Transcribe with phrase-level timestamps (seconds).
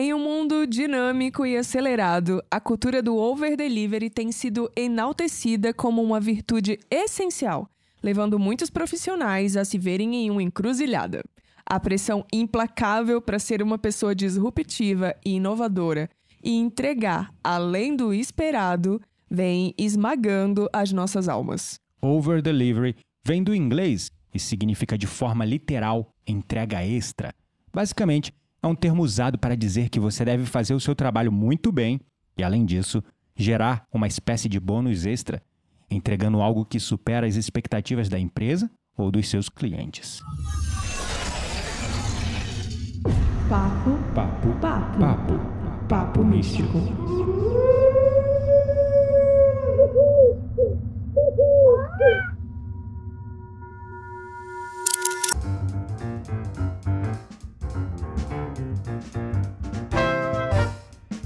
[0.00, 6.20] Em um mundo dinâmico e acelerado, a cultura do over-delivery tem sido enaltecida como uma
[6.20, 7.68] virtude essencial,
[8.00, 11.24] levando muitos profissionais a se verem em uma encruzilhada.
[11.66, 16.08] A pressão implacável para ser uma pessoa disruptiva e inovadora
[16.44, 21.80] e entregar além do esperado vem esmagando as nossas almas.
[22.00, 22.94] Over delivery
[23.26, 27.34] vem do inglês e significa de forma literal entrega extra.
[27.74, 31.70] Basicamente, é um termo usado para dizer que você deve fazer o seu trabalho muito
[31.70, 32.00] bem
[32.36, 33.02] e, além disso,
[33.36, 35.42] gerar uma espécie de bônus extra,
[35.90, 40.20] entregando algo que supera as expectativas da empresa ou dos seus clientes.
[43.48, 45.40] Papo, Papo, papo, papo,
[45.88, 46.24] papo.
[46.24, 47.37] Místico.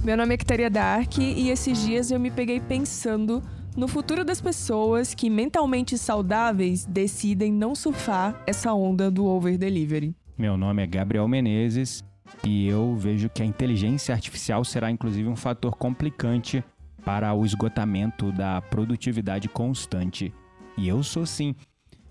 [0.04, 3.40] Meu nome é Kitaria Dark e esses dias eu me peguei pensando
[3.76, 10.12] no futuro das pessoas que mentalmente saudáveis decidem não surfar essa onda do over delivery.
[10.36, 12.02] Meu nome é Gabriel Menezes
[12.42, 16.64] e eu vejo que a inteligência artificial será inclusive um fator complicante
[17.04, 20.34] para o esgotamento da produtividade constante.
[20.76, 21.54] E eu sou sim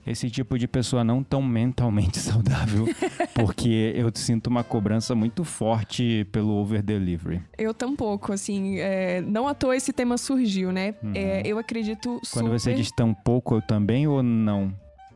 [0.06, 2.88] esse tipo de pessoa não tão mentalmente saudável,
[3.34, 7.42] porque eu sinto uma cobrança muito forte pelo over delivery.
[7.58, 10.96] Eu tampouco, assim, é, não à toa esse tema surgiu, né?
[11.14, 12.60] É, eu acredito Quando super...
[12.60, 14.74] você diz tampouco, eu também ou não?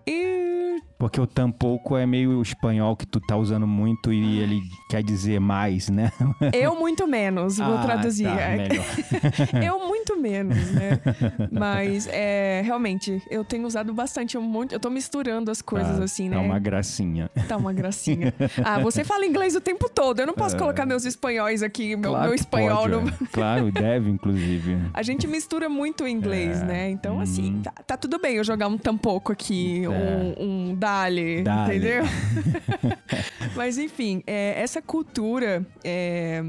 [0.07, 5.03] E- Porque o tampouco é meio espanhol que tu tá usando muito e ele quer
[5.03, 6.11] dizer mais, né?
[6.51, 8.25] Eu muito menos, vou Ah, traduzir.
[8.25, 8.67] tá, É,
[9.67, 10.99] eu muito menos, né?
[11.51, 14.73] Mas, é, realmente, eu tenho usado bastante um monte...
[14.73, 16.37] Eu tô misturando as coisas, Tá, assim, né?
[16.37, 17.29] É uma gracinha.
[17.47, 18.33] Tá uma gracinha.
[18.63, 20.19] Ah, você fala inglês o tempo todo.
[20.19, 22.13] Eu não posso colocar meus espanhóis aqui, meu, É.
[22.13, 23.09] Claro meu espanhol pode, no...
[23.09, 23.13] é.
[23.31, 24.77] Claro, deve, inclusive.
[24.93, 26.89] A gente mistura muito o inglês, É, né?
[26.89, 27.21] Então, uhum.
[27.21, 29.89] assim, tá, tá tudo bem eu jogar um tampouco aqui, É.
[29.89, 31.41] um, um Dale.
[31.41, 32.03] entendeu?
[33.55, 36.43] Mas, enfim, é, essa cultura, é,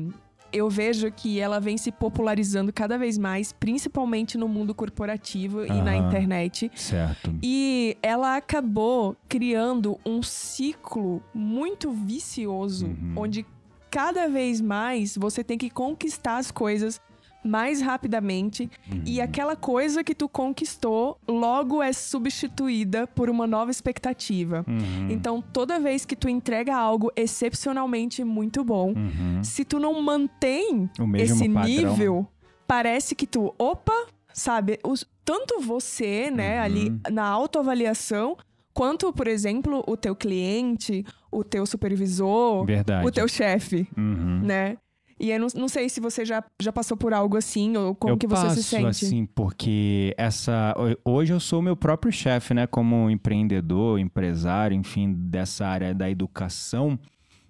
[0.52, 5.82] eu vejo que ela vem se popularizando cada vez mais, principalmente no mundo corporativo e
[5.82, 6.70] na internet.
[6.74, 7.34] Certo.
[7.42, 13.12] E ela acabou criando um ciclo muito vicioso, Uhum.
[13.16, 13.44] onde
[13.90, 17.00] cada vez mais você tem que conquistar as coisas
[17.46, 19.02] mais rapidamente Uhum.
[19.06, 24.64] e aquela coisa que tu conquistou logo é substituída por uma nova expectativa.
[24.68, 25.08] Uhum.
[25.10, 29.42] Então, toda vez que tu entrega algo excepcionalmente muito bom, Uhum.
[29.42, 31.64] se tu não mantém esse padrão.
[31.64, 32.26] nível,
[32.66, 36.64] parece que tu, opa, sabe, os- tanto você, né, Uhum.
[36.64, 38.36] ali na autoavaliação,
[38.74, 43.06] quanto, por exemplo, o teu cliente, o teu supervisor, Verdade.
[43.06, 44.40] o teu chefe, Uhum.
[44.42, 44.76] né?
[45.18, 48.12] E eu não, não sei se você já, já passou por algo assim, ou como
[48.14, 48.86] eu que você passo se sente.
[48.86, 55.66] assim, porque essa hoje eu sou meu próprio chefe, né, como empreendedor, empresário, enfim, dessa
[55.66, 56.98] área da educação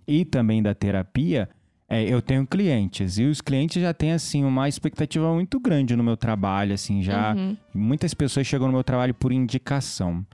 [0.06, 1.49] e também da terapia.
[1.88, 6.03] é, eu tenho clientes e os clientes já têm assim uma expectativa muito grande no
[6.04, 7.56] meu trabalho, assim, já Uhum.
[7.75, 10.25] muitas pessoas chegam no meu trabalho por indicação.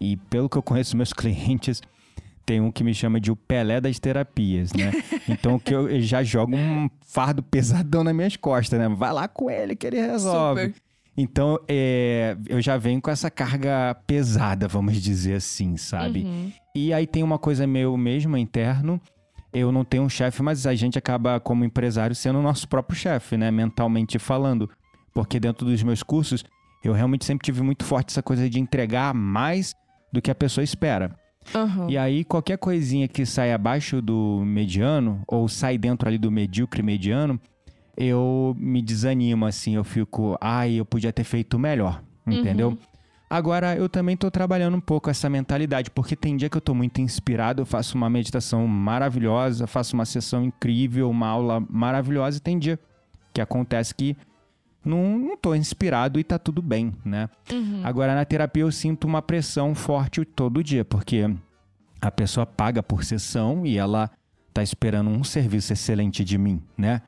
[0.00, 1.80] E pelo que eu conheço meus clientes,
[2.44, 4.92] tem um que me chama de o Pelé das terapias, né?
[5.28, 8.88] Então que eu eu já jogo um fardo pesadão nas minhas costas, né?
[8.88, 10.66] Vai lá com ele que ele resolve.
[10.66, 10.84] Super.
[11.16, 16.24] Então, é, eu já venho com essa carga pesada, vamos dizer assim, sabe?
[16.24, 16.52] Uhum.
[16.74, 19.00] E aí tem uma coisa meu mesmo interno.
[19.52, 22.98] Eu não tenho um chefe, mas a gente acaba, como empresário, sendo o nosso próprio
[22.98, 23.50] chefe, né?
[23.52, 24.68] Mentalmente falando.
[25.14, 26.44] Porque dentro dos meus cursos,
[26.82, 29.72] eu realmente sempre tive muito forte essa coisa de entregar mais
[30.12, 31.16] do que a pessoa espera.
[31.54, 31.88] Aham.
[31.90, 36.82] E aí, qualquer coisinha que sai abaixo do mediano, ou sai dentro ali do medíocre
[36.82, 37.40] mediano,
[37.96, 42.70] eu me desanimo, assim, eu fico, ai, eu podia ter feito melhor, entendeu?
[42.70, 42.78] Uhum.
[43.28, 46.74] Agora, eu também tô trabalhando um pouco essa mentalidade, porque tem dia que eu tô
[46.74, 52.40] muito inspirado, eu faço uma meditação maravilhosa, faço uma sessão incrível, uma aula maravilhosa, e
[52.40, 52.78] tem dia
[53.32, 54.16] que acontece que
[54.84, 57.28] não, não tô inspirado e tá tudo bem, né?
[57.50, 57.80] Uhum.
[57.84, 61.28] Agora, na terapia, eu sinto uma pressão forte todo dia, porque
[62.00, 64.10] a pessoa paga por sessão e ela
[64.52, 67.02] tá esperando um serviço excelente de mim, né?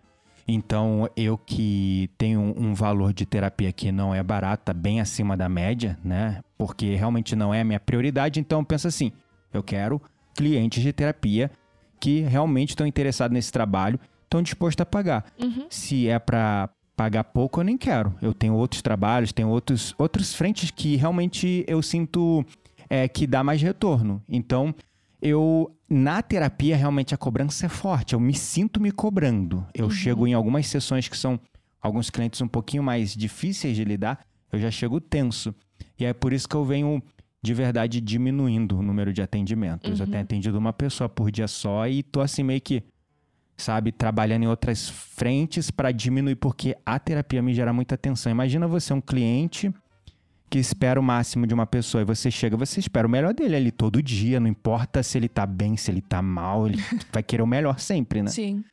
[0.48, 5.36] Então, eu que tenho um valor de terapia que não é barato, tá bem acima
[5.36, 6.40] da média, né?
[6.56, 9.12] Porque realmente não é a minha prioridade, então eu penso assim,
[9.52, 10.00] eu quero
[10.34, 11.50] clientes de terapia
[11.98, 15.24] que realmente estão interessados nesse trabalho, estão dispostos a pagar.
[15.40, 15.66] Uhum.
[15.68, 18.14] Se é para pagar pouco, eu nem quero.
[18.22, 22.44] Eu tenho outros trabalhos, tenho outros, outras frentes que realmente eu sinto
[22.88, 24.22] é, que dá mais retorno.
[24.28, 24.74] Então,
[25.20, 28.14] eu na terapia realmente a cobrança é forte.
[28.14, 29.64] Eu me sinto me cobrando.
[29.74, 29.90] Eu Uhum.
[29.90, 31.38] chego em algumas sessões que são
[31.80, 34.18] alguns clientes um pouquinho mais difíceis de lidar,
[34.50, 35.54] eu já chego tenso.
[35.98, 37.00] E é por isso que eu venho
[37.42, 40.00] de verdade diminuindo o número de atendimentos.
[40.00, 40.10] Eu Uhum.
[40.12, 42.82] tenho atendido uma pessoa por dia só e tô assim meio que
[43.56, 48.30] sabe, trabalhando em outras frentes para diminuir porque a terapia me gera muita tensão.
[48.30, 49.72] Imagina você um cliente
[50.48, 53.56] que espera o máximo de uma pessoa e você chega, você espera o melhor dele
[53.56, 56.80] ali todo dia, não importa se ele tá bem, se ele tá mal, ele
[57.12, 58.30] vai querer o melhor sempre, né?
[58.30, 58.64] Sim.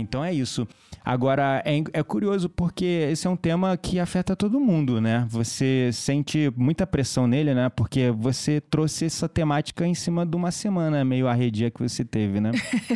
[0.00, 0.66] Então é isso.
[1.04, 5.26] Agora, é, é curioso porque esse é um tema que afeta todo mundo, né?
[5.30, 7.68] Você sente muita pressão nele, né?
[7.70, 12.40] Porque você trouxe essa temática em cima de uma semana meio arredia que você teve,
[12.40, 12.50] né?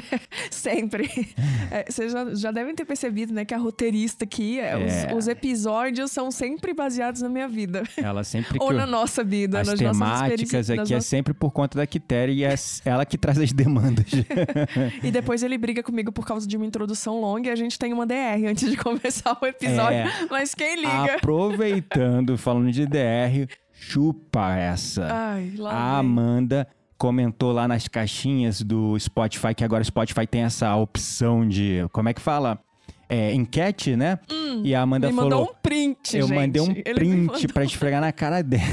[0.50, 1.10] Sempre.
[1.70, 5.08] É, vocês já, já devem ter percebido, né, que a roteirista aqui, é, É.
[5.12, 7.82] os, os episódios são sempre baseados na minha vida.
[7.96, 11.78] Ela sempre Ou na nossa vida, as nas nossas temáticas aqui é sempre por conta
[11.78, 12.54] da Quitéria e é
[12.84, 14.06] ela que traz as demandas.
[15.02, 17.92] E depois ele briga comigo por causa de uma introdução longa e a gente tem
[17.92, 19.98] uma DR antes de começar o episódio.
[19.98, 20.10] É.
[20.30, 21.16] Mas quem liga?
[21.16, 25.06] Aproveitando, falando de DR, chupa essa.
[25.10, 25.98] Ai, A.
[25.98, 31.84] Amanda comentou lá nas caixinhas do Spotify, que agora o Spotify tem essa opção de.
[31.92, 32.58] Como é que fala?
[33.06, 34.18] É, enquete, né?
[34.62, 35.30] e a Amanda Me falou.
[35.30, 36.36] mandou um print, Eu gente.
[36.36, 38.64] mandei um print pra esfregar na cara dela.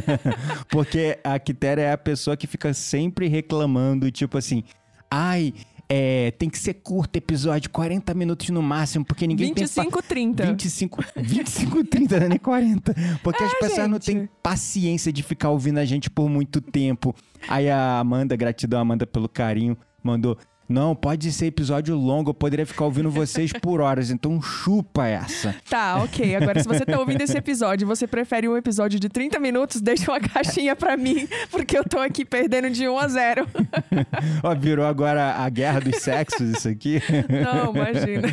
[0.70, 4.64] Porque a Quitéria é a pessoa que fica sempre reclamando, tipo assim,
[5.10, 5.52] ai,
[5.88, 9.64] é, tem que ser curto episódio, 40 minutos no máximo, porque ninguém tem.
[9.64, 10.46] 25, 30.
[10.46, 12.94] 25, 25, 30, não é nem 40.
[13.22, 14.04] Porque as pessoas não É, gente.
[14.06, 17.14] têm paciência de ficar ouvindo a gente por muito tempo.
[17.48, 20.36] Aí a Amanda, gratidão, Amanda, pelo carinho, mandou.
[20.68, 25.54] Não, pode ser episódio longo, eu poderia ficar ouvindo vocês por horas, então chupa essa.
[25.68, 26.34] Tá, ok.
[26.34, 29.80] Agora, se você tá ouvindo esse episódio e você prefere um episódio de 30 minutos,
[29.80, 33.48] deixa uma caixinha pra mim, porque eu tô aqui perdendo de 1 a 0.
[34.42, 37.00] Ó, virou agora a guerra dos sexos isso aqui.
[37.28, 38.28] Não, imagina.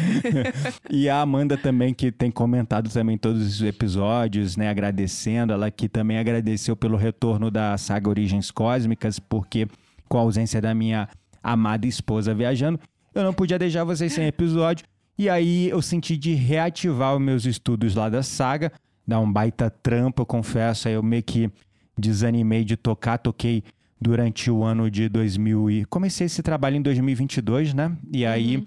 [0.90, 4.70] E a Amanda também, que tem comentado também todos os episódios, né?
[4.70, 5.54] Agradecendo.
[5.54, 9.68] Ela que também agradeceu pelo retorno da saga Origens Cósmicas, porque
[10.08, 11.08] com a ausência da minha
[11.44, 12.80] amada esposa viajando,
[13.14, 14.86] eu não podia deixar vocês sem episódio.
[15.18, 18.72] E aí eu senti de reativar os meus estudos lá da saga,
[19.06, 20.88] dar um baita trampo, eu confesso.
[20.88, 21.52] Aí eu meio que
[21.98, 23.64] desanimei de tocar, toquei
[24.02, 27.96] durante o ano de 2000 e comecei esse trabalho em 2022, né?
[28.12, 28.64] E aí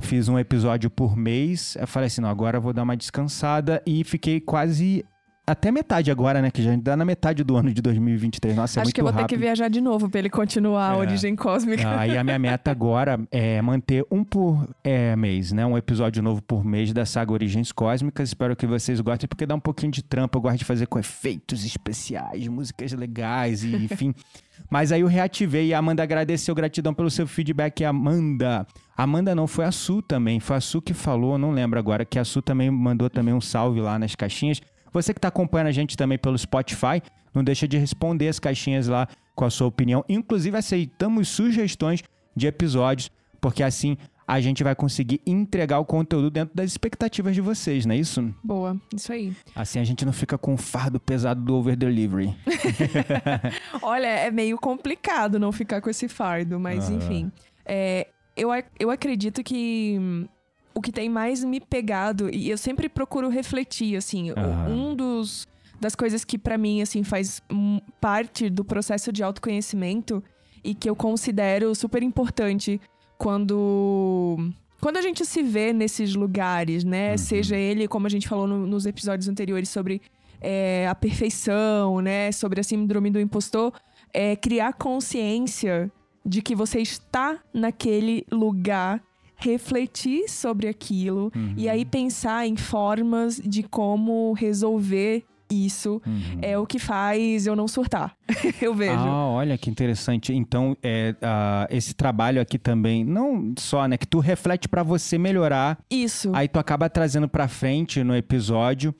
[0.00, 1.76] fiz um episódio por mês.
[1.80, 5.04] Eu falei assim, não, agora eu vou dar uma descansada e fiquei quase
[5.46, 6.50] até metade agora, né?
[6.50, 8.56] Que já dá na metade do ano de 2023.
[8.56, 9.36] Nossa, é Acho muito que eu vou ter rápido.
[9.38, 10.96] que viajar de novo pra ele continuar a É.
[10.96, 11.98] origem cósmica.
[12.00, 15.66] Aí a minha meta agora é manter um por é, mês, né?
[15.66, 18.30] Um episódio novo por mês da saga Origens Cósmicas.
[18.30, 20.38] Espero que vocês gostem, porque dá um pouquinho de trampo.
[20.38, 24.14] Eu gosto de fazer com efeitos especiais, músicas legais, e enfim.
[24.70, 28.66] Mas aí eu reativei e a Amanda agradeceu, gratidão pelo seu feedback, Amanda.
[28.96, 30.38] Amanda não, foi a Su também.
[30.40, 33.40] Foi a Su que falou, não lembro agora, que a Su também mandou também um
[33.40, 34.60] salve lá nas caixinhas.
[34.94, 37.02] Você que está acompanhando a gente também pelo Spotify,
[37.34, 40.04] não deixa de responder as caixinhas lá com a sua opinião.
[40.08, 42.02] Inclusive, aceitamos sugestões
[42.34, 43.10] de episódios,
[43.40, 43.96] porque assim
[44.26, 48.34] a gente vai conseguir entregar o conteúdo dentro das expectativas de vocês, não é isso?
[48.42, 49.36] Boa, isso aí.
[49.54, 52.34] Assim a gente não fica com o fardo pesado do over delivery.
[53.82, 56.96] Olha, é meio complicado não ficar com esse fardo, mas Aham.
[56.96, 57.32] enfim.
[57.66, 58.06] É,
[58.36, 58.48] eu,
[58.78, 60.26] eu acredito que
[60.74, 64.68] o que tem mais me pegado, e eu sempre procuro refletir, assim, Aham.
[64.68, 65.46] um dos
[65.80, 67.42] das coisas que pra mim, assim, faz
[68.00, 70.22] parte do processo de autoconhecimento
[70.62, 72.80] e que eu considero super importante
[73.18, 74.38] quando
[74.80, 77.12] quando a gente se vê nesses lugares, né?
[77.12, 77.18] Uhum.
[77.18, 80.00] Seja ele, como a gente falou no- nos episódios anteriores sobre
[80.40, 82.30] é, a perfeição, né?
[82.32, 83.72] Sobre a síndrome do impostor,
[84.12, 85.90] é criar consciência
[86.24, 89.02] de que você está naquele lugar,
[89.36, 91.54] refletir sobre aquilo Uhum.
[91.56, 96.38] e aí pensar em formas de como resolver isso Uhum.
[96.42, 98.16] é o que faz eu não surtar.
[98.62, 98.98] eu vejo.
[98.98, 100.32] Ah, olha que interessante.
[100.34, 105.18] Então, é, ah, esse trabalho aqui também, não só, né, que tu reflete pra você
[105.18, 106.30] melhorar, Isso.
[106.34, 108.94] aí tu acaba trazendo pra frente no episódio.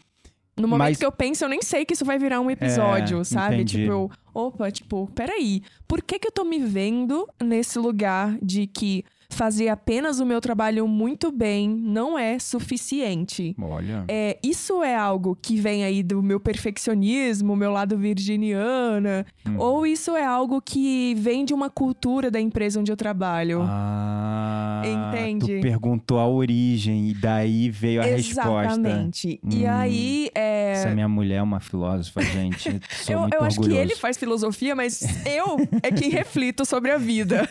[0.56, 3.22] No momento Mas- que eu penso, eu nem sei que isso vai virar um episódio,
[3.22, 3.54] É, sabe?
[3.56, 3.78] entendi.
[3.78, 8.68] Tipo, eu, opa, tipo, peraí, por que que eu tô me vendo nesse lugar de
[8.68, 9.02] que
[9.34, 13.54] fazer apenas o meu trabalho muito bem não é suficiente.
[13.60, 14.04] Olha.
[14.08, 19.56] É, isso é algo que vem aí do meu perfeccionismo, meu lado virginiana, Hum.
[19.58, 23.60] ou isso é algo que vem de uma cultura da empresa onde eu trabalho.
[23.62, 25.56] Ah, Entende?
[25.58, 28.70] Tu perguntou a origem e daí veio a resposta.
[28.72, 29.40] Exatamente.
[29.50, 29.70] E Hum.
[29.70, 32.80] aí, é, Essa minha mulher é uma filósofa, gente.
[33.08, 37.48] Eu, eu acho que ele faz filosofia, mas eu é quem reflito sobre a vida.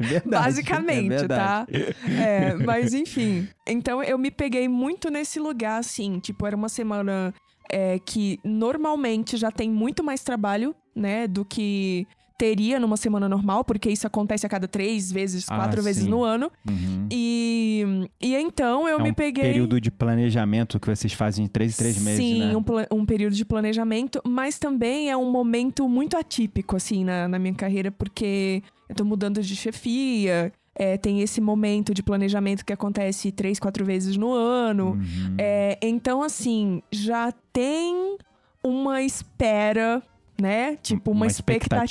[0.00, 1.66] É verdade, Basicamente, é tá?
[2.18, 3.48] É, mas enfim.
[3.66, 6.18] Então eu me peguei muito nesse lugar, assim.
[6.18, 7.32] Tipo, era uma semana
[7.70, 11.26] é, que normalmente já tem muito mais trabalho, né?
[11.26, 15.82] Do que teria numa semana normal, porque isso acontece a cada três vezes, Ah, quatro
[15.82, 16.10] vezes sim.
[16.10, 16.50] no ano.
[16.68, 17.06] Uhum.
[17.10, 19.44] E, e então eu é me um peguei.
[19.44, 22.56] período de planejamento que vocês fazem de três em três meses, Sim, né?
[22.56, 27.38] um, um período de planejamento, mas também é um momento muito atípico, assim, na, na
[27.38, 32.72] minha carreira, porque eu tô mudando de chefia, é, tem esse momento de planejamento que
[32.72, 34.92] acontece três, quatro vezes no ano.
[34.92, 35.34] Uhum.
[35.38, 38.16] É, então, assim, já tem
[38.62, 40.02] uma espera,
[40.40, 40.76] né?
[40.82, 41.84] Tipo, uma, Uma expectativa.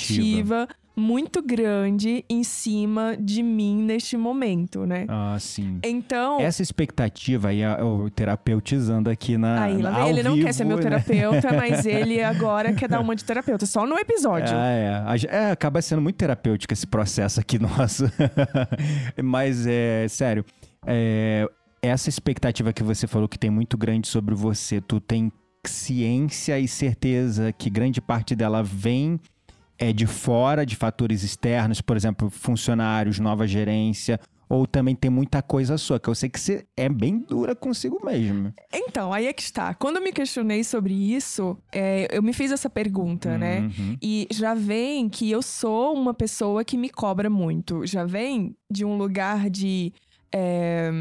[0.64, 0.68] expectativa.
[0.96, 5.06] Muito grande em cima de mim neste momento, né?
[5.08, 5.80] Ah, sim.
[5.84, 6.40] Então.
[6.40, 9.64] Essa expectativa aí, é o terapeutizando aqui na.
[9.64, 10.84] Aí, na- ele não quer ser meu né?
[10.84, 14.56] terapeuta, mas ele agora quer dar uma de terapeuta, só no episódio.
[14.56, 15.26] Ah, é.
[15.30, 15.52] É.
[15.52, 18.06] Acaba sendo muito terapêutico esse processo aqui nosso.
[19.24, 20.46] Mas, é, sério,
[20.86, 21.48] é,
[21.82, 25.32] essa expectativa que você falou que tem muito grande sobre você, tu tem
[25.66, 29.20] ciência e certeza que grande parte dela vem
[29.78, 35.42] é de fora, de fatores externos, por exemplo, funcionários, nova gerência, ou também tem muita
[35.42, 38.54] coisa sua, que eu sei que você é bem dura consigo mesmo.
[38.72, 39.74] Então, aí é que está.
[39.74, 43.62] Quando eu me questionei sobre isso, é, eu me fiz essa pergunta, né?
[43.62, 43.98] Uhum.
[44.02, 47.86] E já vem que eu sou uma pessoa que me cobra muito.
[47.86, 49.92] Já vem de um lugar de.
[50.34, 50.92] é,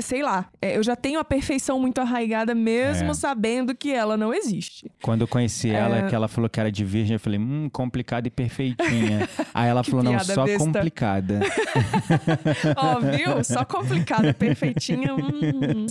[0.00, 3.14] sei lá, é, eu já tenho a perfeição muito arraigada, mesmo É.
[3.14, 4.90] sabendo que ela não existe.
[5.02, 6.08] Quando eu conheci ela, É.
[6.08, 9.28] que ela falou que era de virgem, eu falei, hum, complicada e perfeitinha.
[9.54, 10.58] Aí ela falou, não, só besta.
[10.64, 11.40] complicada.
[12.76, 13.42] Ó, viu?
[13.44, 15.14] Só complicada, perfeitinha.
[15.14, 15.86] hum.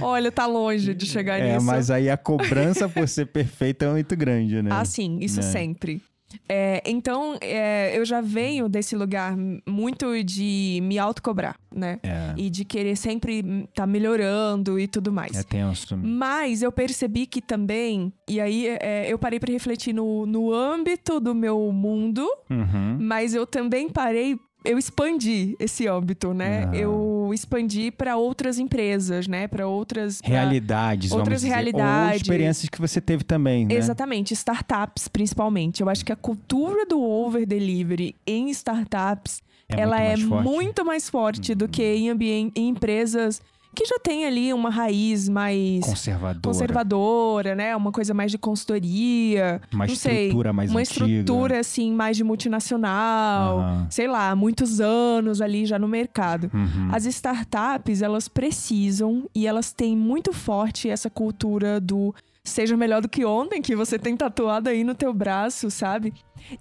[0.00, 1.66] Olha, tá longe de chegar é, nisso.
[1.66, 4.70] mas aí a cobrança por ser perfeita é muito grande, né?
[4.72, 5.42] Ah, sim, isso Né?
[5.42, 6.02] sempre.
[6.48, 9.34] É, então, é, eu já venho desse lugar
[9.66, 11.98] muito de me autocobrar, né?
[12.02, 15.36] É, E de querer sempre estar melhorando e tudo mais.
[15.36, 15.96] é tenso.
[15.96, 21.18] Mas eu percebi que também, e aí é, eu parei para refletir no, no âmbito
[21.20, 22.98] do meu mundo, Uhum.
[23.00, 26.64] mas eu também parei, eu expandi esse âmbito, né?
[26.70, 26.76] Ah.
[26.76, 29.46] Eu expandi para outras empresas, né?
[29.48, 30.20] Para outras.
[30.20, 31.48] pra- Realidades, outras vamos dizer.
[31.48, 32.22] Ou realidades.
[32.22, 33.74] experiências que você teve também, né?
[33.74, 35.80] Exatamente, startups principalmente.
[35.82, 40.46] Eu acho que a cultura do over delivery em startups, É ela muito é forte.
[40.46, 40.54] Uhum.
[40.54, 43.40] muito mais forte do que em, ambien- em empresas
[43.74, 46.40] que já tem ali uma raiz mais Conservadora.
[46.42, 47.76] conservadora, né?
[47.76, 51.06] Uma coisa mais de consultoria, Uma não sei, estrutura mais uma antiga.
[51.08, 53.86] estrutura assim mais de multinacional, Aham.
[53.90, 56.50] sei lá, muitos anos ali já no mercado.
[56.52, 56.88] Uhum.
[56.92, 62.14] As startups, elas precisam e elas têm muito forte essa cultura do
[62.48, 66.12] seja melhor do que ontem, que você tem tatuado aí no teu braço, sabe?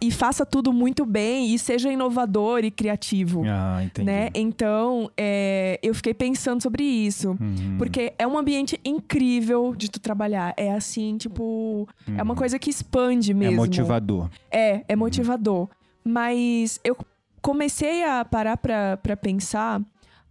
[0.02, 4.06] E faça tudo muito bem e seja inovador e criativo, Ah, entendi.
[4.06, 4.30] né?
[4.34, 7.32] Então, é, eu fiquei pensando sobre isso.
[7.40, 7.76] Uhum.
[7.78, 10.54] Porque é um ambiente incrível de tu trabalhar.
[10.58, 11.88] É assim, tipo.
[12.18, 12.38] É uma Uhum.
[12.38, 13.54] coisa que expande mesmo.
[13.54, 14.30] É motivador.
[14.52, 15.70] É, é motivador.
[16.04, 16.98] Mas eu
[17.42, 19.82] comecei a parar pra, pra pensar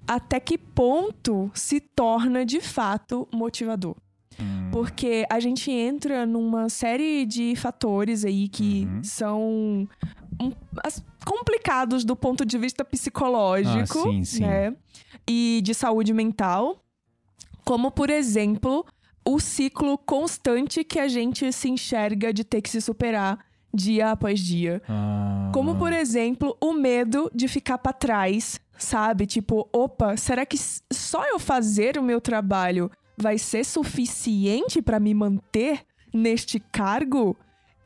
[0.08, 3.94] até que ponto se torna de fato motivador.
[4.40, 4.70] Hum.
[4.72, 9.04] Porque a gente entra numa série de fatores aí que Uhum.
[9.04, 9.88] são
[10.40, 10.52] um,
[10.84, 14.42] as- complicados do ponto de vista psicológico, Ah, sim, sim.
[14.42, 14.74] né?
[15.28, 16.82] E de saúde mental.
[17.64, 18.84] Como, por exemplo,
[19.26, 23.38] o ciclo constante que a gente se enxerga de ter que se superar
[23.74, 24.80] dia após dia.
[24.88, 25.50] Ah.
[25.52, 29.26] Como, por exemplo, o medo de ficar pra trás, sabe?
[29.26, 30.56] Tipo, opa, será que
[30.92, 35.80] só eu fazer o meu trabalho vai ser suficiente pra me manter
[36.12, 37.36] neste cargo?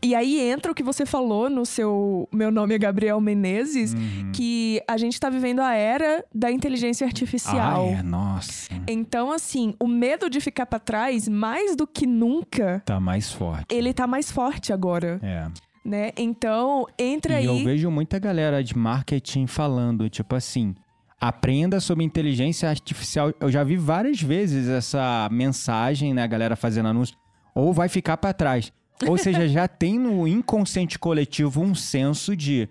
[0.03, 2.27] E aí entra o que você falou no seu.
[2.33, 4.33] Meu nome é Gabriel Menezes, Uhum.
[4.33, 7.85] que a gente tá vivendo a era da inteligência artificial.
[7.85, 8.71] Ah, é, nossa.
[8.89, 13.67] Então, assim, o medo de ficar pra trás, mais do que nunca, Tá mais forte.
[13.75, 15.49] ele tá mais forte agora, É.
[15.85, 16.13] né?
[16.17, 17.45] Então, entra E aí.
[17.45, 20.75] eu vejo muita galera de marketing falando, tipo assim,
[21.21, 23.33] aprenda sobre inteligência artificial.
[23.39, 27.17] Eu já vi várias vezes essa mensagem, né, a galera fazendo anúncio,
[27.55, 28.73] ou vai ficar pra trás.
[29.07, 32.69] Ou seja, já tem no inconsciente coletivo um senso de,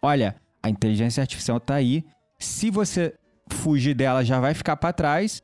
[0.00, 2.04] olha, a inteligência artificial tá aí.
[2.38, 3.14] Se você
[3.48, 5.42] fugir dela, já vai ficar para trás.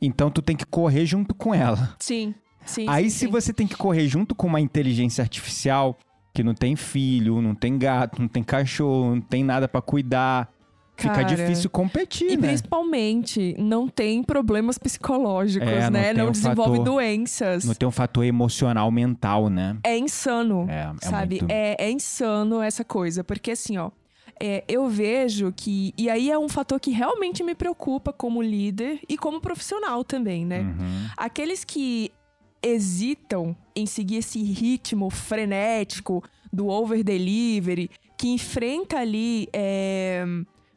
[0.00, 1.96] Então tu tem que correr junto com ela.
[1.98, 2.34] Sim.
[2.64, 3.28] Sim, Aí, sim, se sim.
[3.28, 5.96] você tem que correr junto com uma inteligência artificial
[6.34, 10.50] que não tem filho, não tem gato, não tem cachorro, não tem nada pra cuidar,
[10.96, 12.48] fica Cara, difícil competir, E né?
[12.48, 16.04] principalmente, não tem problemas psicológicos, É, não né?
[16.06, 17.64] tem Não um desenvolve fator- doenças.
[17.64, 19.76] Não tem um fator emocional mental, né?
[19.84, 21.36] É insano, É, é sabe?
[21.40, 23.22] muito- É, é insano essa coisa.
[23.22, 23.90] Porque assim, ó,
[24.40, 25.92] é, eu vejo que.
[25.98, 30.44] E aí é um fator que realmente me preocupa como líder e como profissional também,
[30.46, 30.60] né?
[30.60, 31.06] Uhum.
[31.16, 32.10] Aqueles que
[32.62, 36.22] hesitam em seguir esse ritmo frenético
[36.52, 39.48] do over delivery, que enfrenta ali.
[39.52, 40.24] é,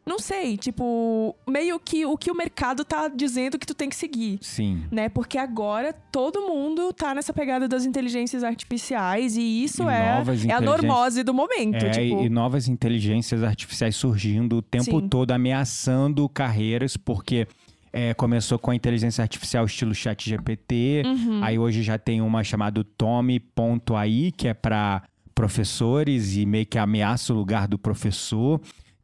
[0.09, 3.95] não sei, tipo, meio que o que o mercado tá dizendo que tu tem que
[3.95, 4.83] seguir Sim.
[4.91, 5.07] né?
[5.07, 10.53] Porque agora todo mundo tá nessa pegada das inteligências artificiais e isso E é, é
[10.53, 11.85] a normose do momento.
[11.85, 15.07] É, tipo, e novas inteligências artificiais surgindo o tempo Sim.
[15.07, 17.47] todo, ameaçando carreiras, porque
[17.93, 21.43] é, começou com a inteligência artificial estilo chat GPT, Uhum.
[21.43, 25.03] aí hoje já tem uma chamada Tome.ai, que é para
[25.35, 28.59] professores e meio que ameaça o lugar do professor.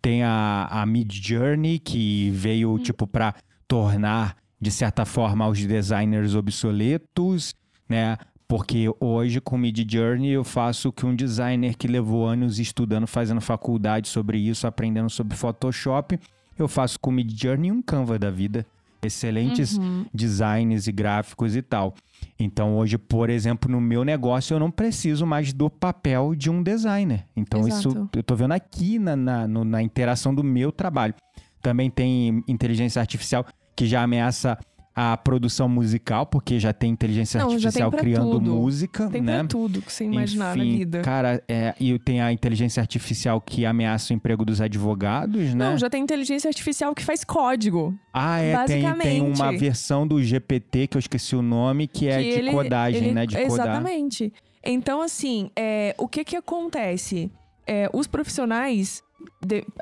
[0.06, 2.78] Tem a, a Mid Journey, que veio, Uhum.
[2.78, 3.34] tipo, para
[3.68, 7.56] tornar, de certa forma, os designers obsoletos,
[7.90, 8.16] né?
[8.48, 13.08] Porque hoje, com Mid Journey, eu faço o que um designer que levou anos estudando,
[13.08, 16.20] fazendo faculdade sobre isso, aprendendo sobre Photoshop,
[16.56, 18.64] eu faço com Mid Journey um Canva da vida.
[19.04, 20.06] Excelentes Uhum.
[20.14, 21.96] designs e gráficos e tal.
[22.38, 26.62] Então, hoje, por exemplo, no meu negócio, eu não preciso mais do papel de um
[26.62, 27.26] designer.
[27.36, 28.10] Então, isso Exato.
[28.14, 31.14] eu tô vendo aqui na, na, no- na interação do meu trabalho.
[31.62, 34.58] Também tem inteligência artificial que já ameaça
[34.96, 38.52] a produção musical, porque já tem inteligência Não, tem artificial pra criando tudo.
[38.52, 39.40] música, Tem né?
[39.40, 41.02] pra tudo que você imaginar na Enfim, vida.
[41.02, 45.70] Cara, é, e tem a inteligência artificial que ameaça o emprego dos advogados, né?
[45.72, 47.94] Não, já tem inteligência artificial que faz código.
[48.14, 49.42] Ah, é, tem, tem Basicamente.
[49.42, 53.04] uma versão do GPT que eu esqueci o nome, que é que de ele- codagem,
[53.06, 53.26] ele- né?
[53.26, 53.48] De codar.
[53.68, 54.32] Exatamente.
[54.64, 57.30] Então, assim, é, o que que acontece?
[57.68, 59.04] É, os profissionais,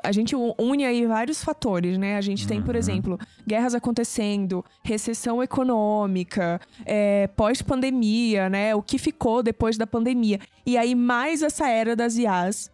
[0.02, 2.16] a gente une aí vários fatores, né?
[2.16, 2.78] A gente tem, por Uhum.
[2.78, 8.74] exemplo, guerras acontecendo, recessão econômica, é, pós-pandemia, né?
[8.74, 10.38] O que ficou depois da pandemia.
[10.66, 12.70] E aí, mais essa era das IAs.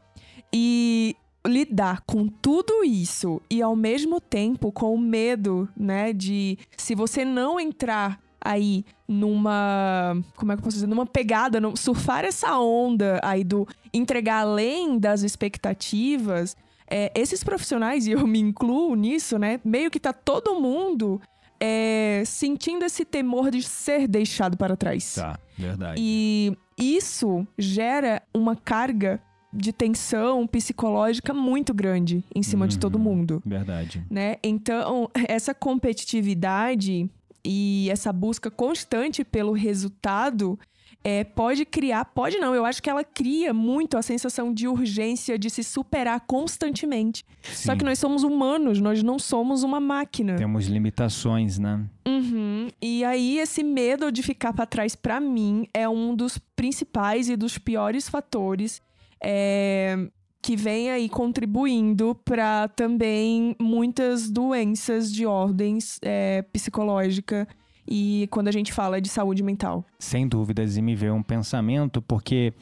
[0.53, 6.95] E lidar com tudo isso e ao mesmo tempo com o medo, né, de se
[6.95, 12.25] você não entrar aí numa, como é que eu posso dizer, numa pegada, no- surfar
[12.25, 16.57] essa onda aí do entregar além das expectativas,
[16.89, 21.21] é, esses profissionais, e eu me incluo nisso, né, meio que tá todo mundo
[21.61, 25.15] é, sentindo esse temor de ser deixado para trás.
[25.15, 26.01] Tá, verdade.
[26.03, 29.21] E isso gera uma carga
[29.53, 33.03] de tensão psicológica muito grande em cima de todo Uhum.
[33.03, 34.03] mundo, Verdade.
[34.09, 34.37] né?
[34.45, 37.11] Então, essa competitividade
[37.45, 40.59] e essa busca constante pelo resultado
[41.03, 45.39] é, pode criar, pode não, eu acho que ela cria muito a sensação de urgência
[45.39, 47.25] de se superar constantemente.
[47.43, 47.79] Só Sim.
[47.79, 50.37] que nós somos humanos, nós não somos uma máquina.
[50.37, 51.87] Temos limitações, né?
[52.07, 52.69] Uhum.
[52.83, 57.37] E aí, esse medo de ficar pra trás, pra mim, é um dos principais e
[57.37, 58.83] dos piores fatores
[59.23, 59.97] é,
[60.43, 67.47] que vem aí contribuindo para também muitas doenças de ordens é, psicológica
[67.87, 69.85] e quando a gente fala de saúde mental.
[69.99, 72.53] Sem dúvidas, e me veio um pensamento, porque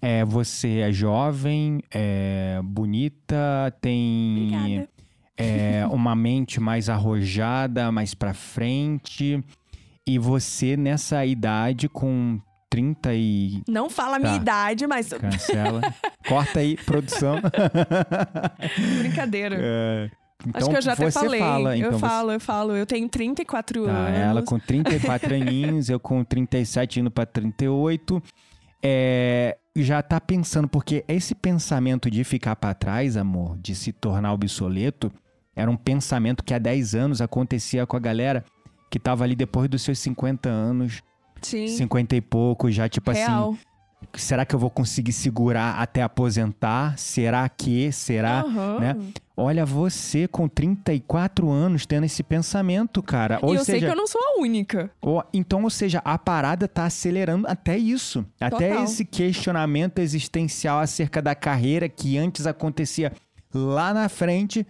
[0.00, 4.88] é, você é jovem, é bonita, tem Obrigada.
[5.36, 9.42] é, uma mente mais arrojada, mais pra frente.
[10.06, 12.38] E você, nessa idade, com
[12.76, 13.62] 30 e.
[13.66, 14.36] Não fala a minha Tá.
[14.36, 15.80] idade, mas Cancela.
[16.28, 17.36] Corta aí, produção.
[19.00, 19.56] brincadeira.
[19.58, 20.10] É,
[20.46, 21.40] então, Acho que eu já até falei.
[21.40, 21.76] fala.
[21.76, 22.76] Então eu você- falo, eu falo.
[22.76, 24.18] Eu tenho 34 Tá, anos.
[24.20, 28.22] ela com 34 aninhos, eu com 37 indo pra 38.
[28.82, 34.32] É, já tá pensando, porque esse pensamento de ficar pra trás, amor, de se tornar
[34.34, 35.10] obsoleto,
[35.56, 38.44] era um pensamento que há 10 anos acontecia com a galera
[38.90, 41.00] que tava ali depois dos seus 50 anos,
[41.42, 41.66] Sim.
[41.68, 43.56] 50 e pouco, já tipo assim, Real.
[44.14, 46.96] será que eu vou conseguir segurar até aposentar?
[46.98, 47.90] Será que?
[47.92, 48.40] Será?
[48.40, 48.78] Aham.
[48.80, 48.96] né?
[49.38, 53.38] Olha você com 34 anos tendo esse pensamento, cara.
[53.42, 54.90] Ou e eu sei seja, que eu não sou a única.
[55.02, 58.24] ou- então, ou seja, a parada tá acelerando até isso.
[58.40, 58.84] Até Total.
[58.84, 63.12] esse questionamento existencial acerca da carreira que antes acontecia
[63.52, 64.66] lá na frente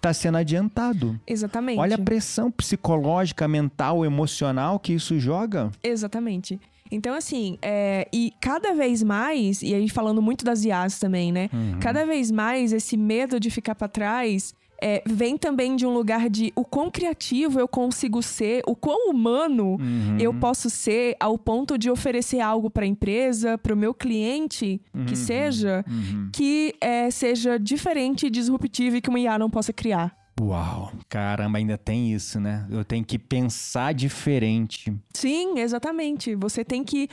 [0.00, 1.18] tá sendo adiantado.
[1.26, 1.78] Exatamente.
[1.78, 5.70] Olha a pressão psicológica, mental, emocional que isso joga.
[5.82, 6.60] Exatamente.
[6.90, 11.50] Então, assim, é, e cada vez mais, e aí falando muito das IAs também, né?
[11.52, 11.80] Uhum.
[11.80, 16.28] Cada vez mais esse medo de ficar pra trás é, vem também de um lugar
[16.28, 20.16] de o quão criativo eu consigo ser, o quão humano Uhum.
[20.18, 24.80] eu posso ser ao ponto de oferecer algo para a empresa, para o meu cliente,
[25.06, 25.16] que Uhum.
[25.16, 26.30] seja, Uhum.
[26.32, 30.16] que é, seja diferente, disruptivo e que uma IA não possa criar.
[30.38, 32.66] Uau, caramba, ainda tem isso, né?
[32.70, 34.92] Eu tenho que pensar diferente.
[35.14, 36.34] Sim, exatamente.
[36.34, 37.08] Você tem que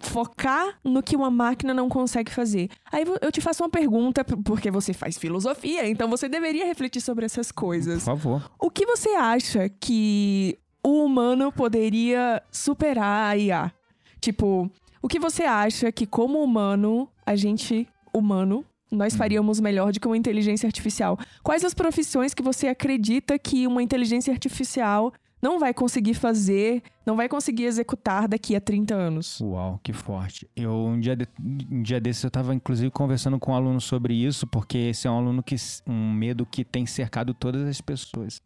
[0.00, 2.68] focar no que uma máquina não consegue fazer.
[2.90, 7.24] Aí eu te faço uma pergunta, porque você faz filosofia, então você deveria refletir sobre
[7.26, 8.04] essas Por coisas.
[8.04, 8.50] favor.
[8.58, 13.72] O que você acha que o humano poderia superar a IA?
[14.20, 14.70] Tipo,
[15.02, 20.06] o que você acha que, como humano, a gente, humano, nós faríamos melhor do que
[20.06, 21.18] uma inteligência artificial?
[21.42, 27.16] Quais as profissões que você acredita que uma inteligência artificial não vai conseguir fazer, não
[27.16, 29.40] vai conseguir executar daqui a 30 anos?
[29.40, 30.48] Uau, que forte.
[30.54, 34.14] Eu, um dia, de, um dia desses, eu tava inclusive conversando com um aluno sobre
[34.14, 38.42] isso, porque esse é um aluno que, um medo que tem cercado todas as pessoas.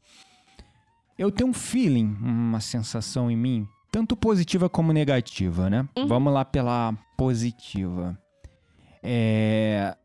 [1.19, 5.89] Eu tenho um feeling, uma sensação em mim, tanto positiva como negativa, né?
[5.97, 6.07] Uhum.
[6.07, 8.19] Vamos lá pela positiva.
[9.03, 9.97] É,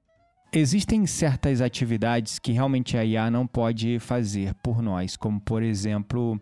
[0.51, 6.39] Existem certas atividades que realmente a IA não pode fazer por nós, como por exemplo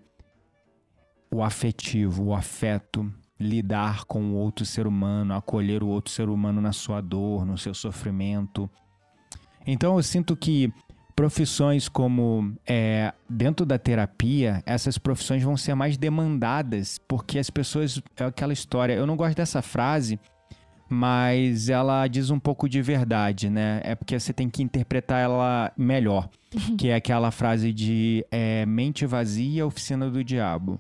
[1.36, 6.62] o afetivo, o afeto, lidar com o outro ser humano, acolher o outro ser humano
[6.62, 8.70] na sua dor, no seu sofrimento.
[9.68, 10.72] Então eu sinto que
[11.16, 18.02] profissões como é, dentro da terapia, essas profissões vão ser mais demandadas, porque as pessoas.
[18.18, 18.94] É aquela história.
[18.94, 20.18] Eu não gosto dessa frase,
[20.88, 23.82] mas ela diz um pouco de verdade, né?
[23.84, 26.30] É porque você tem que interpretar ela melhor.
[26.78, 30.80] que é aquela frase de é, mente vazia, oficina do diabo.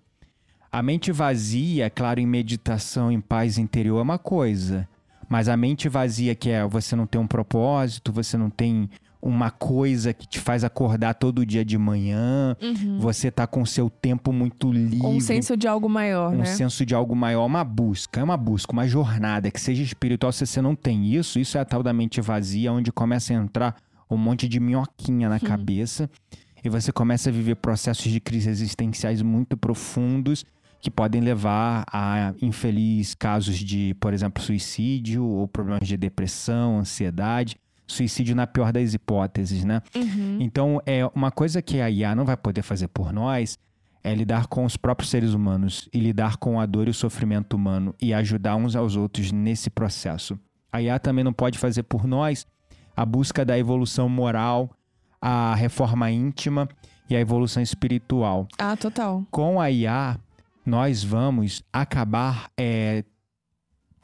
[0.75, 4.85] A mente vazia, claro, em meditação, em paz interior é uma coisa.
[5.29, 8.89] Mas a mente vazia, que é você não tem um propósito, você não tem
[9.21, 12.57] uma coisa que te faz acordar todo dia de manhã,
[12.99, 15.07] você tá com o seu tempo muito livre.
[15.07, 16.45] Um senso de algo maior, um né?
[16.45, 20.33] senso de algo maior, uma busca, é uma busca, uma jornada que seja espiritual.
[20.33, 23.37] Se você não tem isso, isso é a tal da mente vazia, onde começa a
[23.37, 23.77] entrar
[24.11, 26.09] um monte de minhoquinha na cabeça
[26.65, 30.43] e você começa a viver processos de crise existenciais muito profundos
[30.81, 37.57] que podem levar a infeliz casos de, por exemplo, suicídio ou problemas de depressão, ansiedade.
[37.87, 39.81] Suicídio na pior das hipóteses, né?
[39.95, 40.37] Uhum.
[40.39, 43.57] Então, é uma coisa que a IA não vai poder fazer por nós
[44.05, 47.55] é lidar com os próprios seres humanos e lidar com a dor e o sofrimento
[47.55, 50.37] humano e ajudar uns aos outros nesse processo.
[50.71, 52.45] A IA também não pode fazer por nós
[52.95, 54.69] a busca da evolução moral,
[55.19, 56.69] a reforma íntima
[57.09, 58.47] e a evolução espiritual.
[58.59, 59.25] Ah, total.
[59.31, 60.19] Com a IA,
[60.65, 63.03] nós vamos acabar é,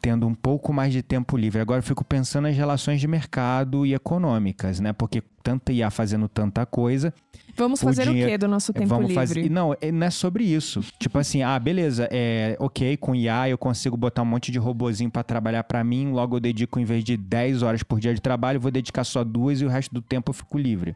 [0.02, 1.62] tendo um pouco mais de tempo livre.
[1.62, 4.94] Agora eu fico pensando nas relações de mercado e econômicas, né?
[4.94, 7.14] Porque tanta IA fazendo tanta coisa,
[7.58, 9.16] Vamos O fazer o dinheiro- quê do nosso tempo vamos livre?
[9.16, 9.50] fazer.
[9.52, 10.80] Não, é- não é sobre isso.
[10.98, 15.12] tipo assim, ah, beleza, é ok, com IA eu consigo botar um monte de robozinho
[15.12, 18.22] pra trabalhar pra mim, logo eu dedico, em vez de 10 horas por dia de
[18.22, 20.96] trabalho, vou dedicar só duas e o resto do tempo eu fico livre.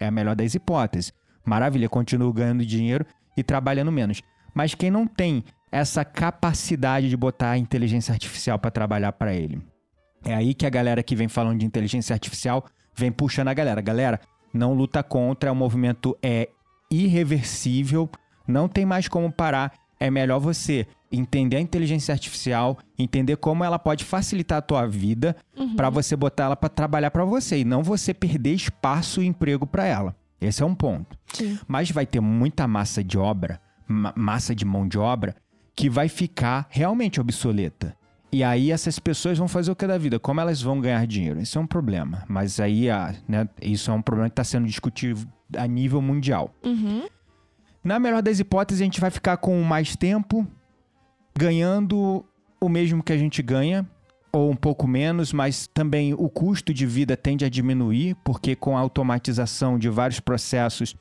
[0.00, 1.12] É a melhor das hipóteses.
[1.46, 4.20] Maravilha, continuo ganhando dinheiro e trabalhando menos.
[4.54, 9.60] Mas quem não tem essa capacidade de botar a inteligência artificial pra trabalhar pra ele?
[10.24, 13.80] É aí que a galera que vem falando de inteligência artificial vem puxando a galera.
[13.80, 14.20] Galera,
[14.52, 16.48] não luta contra, o movimento é
[16.90, 18.08] irreversível,
[18.46, 19.72] não tem mais como parar.
[19.98, 25.36] É melhor você entender a inteligência artificial, entender como ela pode facilitar a tua vida
[25.76, 29.66] pra você botar ela pra trabalhar pra você e não você perder espaço e emprego
[29.66, 30.16] pra ela.
[30.40, 31.16] Esse é um ponto.
[31.32, 31.56] Sim.
[31.68, 33.60] Mas vai ter muita massa de obra,
[34.16, 35.36] massa de mão de obra,
[35.76, 37.96] que vai ficar realmente obsoleta.
[38.32, 40.18] E aí essas pessoas vão fazer o que da vida?
[40.18, 41.38] Como elas vão ganhar dinheiro?
[41.38, 42.24] Isso é um problema.
[42.26, 42.86] Mas aí,
[43.28, 45.20] né, isso é um problema que está sendo discutido
[45.56, 46.54] a nível mundial.
[46.64, 47.06] Uhum.
[47.84, 50.46] Na melhor das hipóteses, a gente vai ficar com mais tempo,
[51.36, 52.24] ganhando
[52.58, 53.86] o mesmo que a gente ganha,
[54.32, 58.78] ou um pouco menos, mas também o custo de vida tende a diminuir, porque com
[58.78, 60.96] a automatização de vários processos,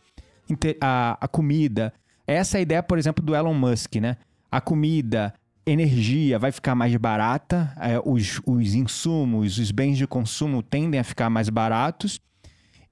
[0.82, 1.94] a, a comida.
[2.34, 4.18] Essa é a ideia, por exemplo, do Elon Musk, né?
[4.52, 5.34] A comida,
[5.66, 11.04] energia vai ficar mais barata, é, os, os insumos, os bens de consumo tendem a
[11.04, 12.20] ficar mais baratos.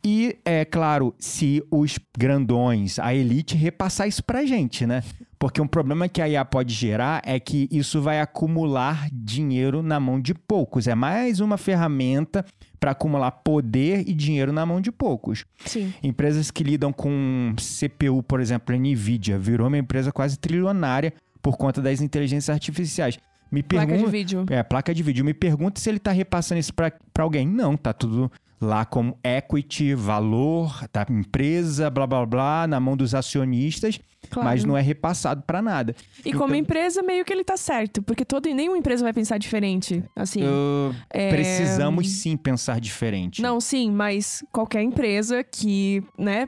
[0.04, 5.04] E, é claro, se os grandões, a elite, repassar isso pra gente, né?
[5.40, 9.98] Porque um problema que a IA pode gerar é que isso vai acumular dinheiro na
[9.98, 10.86] mão de poucos.
[10.86, 12.46] É mais uma ferramenta
[12.78, 15.46] para acumular poder e dinheiro na mão de poucos.
[15.66, 15.94] Sim.
[16.04, 21.56] Empresas que lidam com CPU, por exemplo, a Nvidia, virou uma empresa quase trilionária por
[21.56, 23.18] conta das inteligências artificiais.
[23.52, 24.12] Me Placa de pergunta.
[24.12, 24.46] vídeo.
[24.50, 25.26] É, placa de vídeo.
[25.26, 27.48] Me pergunta se ele tá repassando isso pra, pra alguém.
[27.48, 28.32] Não, tá tudo
[28.62, 34.50] lá como equity, valor da empresa, blá blá blá, na mão dos acionistas, Claro.
[34.50, 35.96] mas não é repassado pra nada.
[36.26, 39.38] E como Então- empresa, meio que ele tá certo, porque todo, nenhuma empresa vai pensar
[39.38, 40.04] diferente.
[40.14, 40.44] Assim.
[40.44, 43.42] Uh, é, Precisamos sim pensar diferente.
[43.42, 46.46] Não, sim, mas qualquer empresa que, né,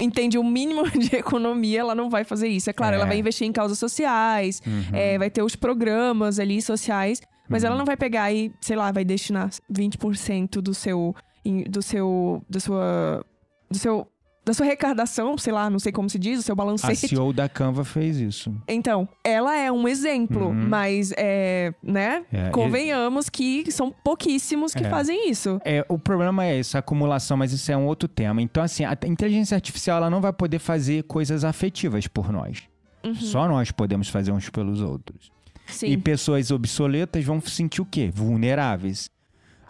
[0.00, 2.68] entende o mínimo de economia, ela não vai fazer isso.
[2.70, 2.96] É claro, É.
[2.96, 4.84] ela vai investir em causas sociais, Uhum.
[4.92, 7.68] é, vai ter os programas ali sociais, mas Uhum.
[7.68, 11.14] ela não vai pegar e, sei lá, vai destinar 20% do seu,
[11.68, 13.24] do seu, da sua,
[13.70, 14.06] do seu,
[14.48, 17.08] da sua arrecadação, sei lá, não sei como se diz, o seu A balancete.
[17.08, 18.54] CEO da Canva fez isso.
[18.66, 20.68] Então, ela é um exemplo, Uhum.
[20.68, 22.24] mas é, né?
[22.32, 24.88] É, Convenhamos que são pouquíssimos que É.
[24.90, 25.60] fazem isso.
[25.64, 28.40] É, o problema é essa acumulação, mas isso é um outro tema.
[28.42, 32.62] Então, assim, a inteligência artificial ela não vai poder fazer coisas afetivas por nós.
[33.04, 33.14] Uhum.
[33.14, 35.30] Só nós podemos fazer uns pelos outros.
[35.66, 35.88] Sim.
[35.88, 38.10] E pessoas obsoletas vão sentir o quê?
[38.14, 39.10] Vulneráveis.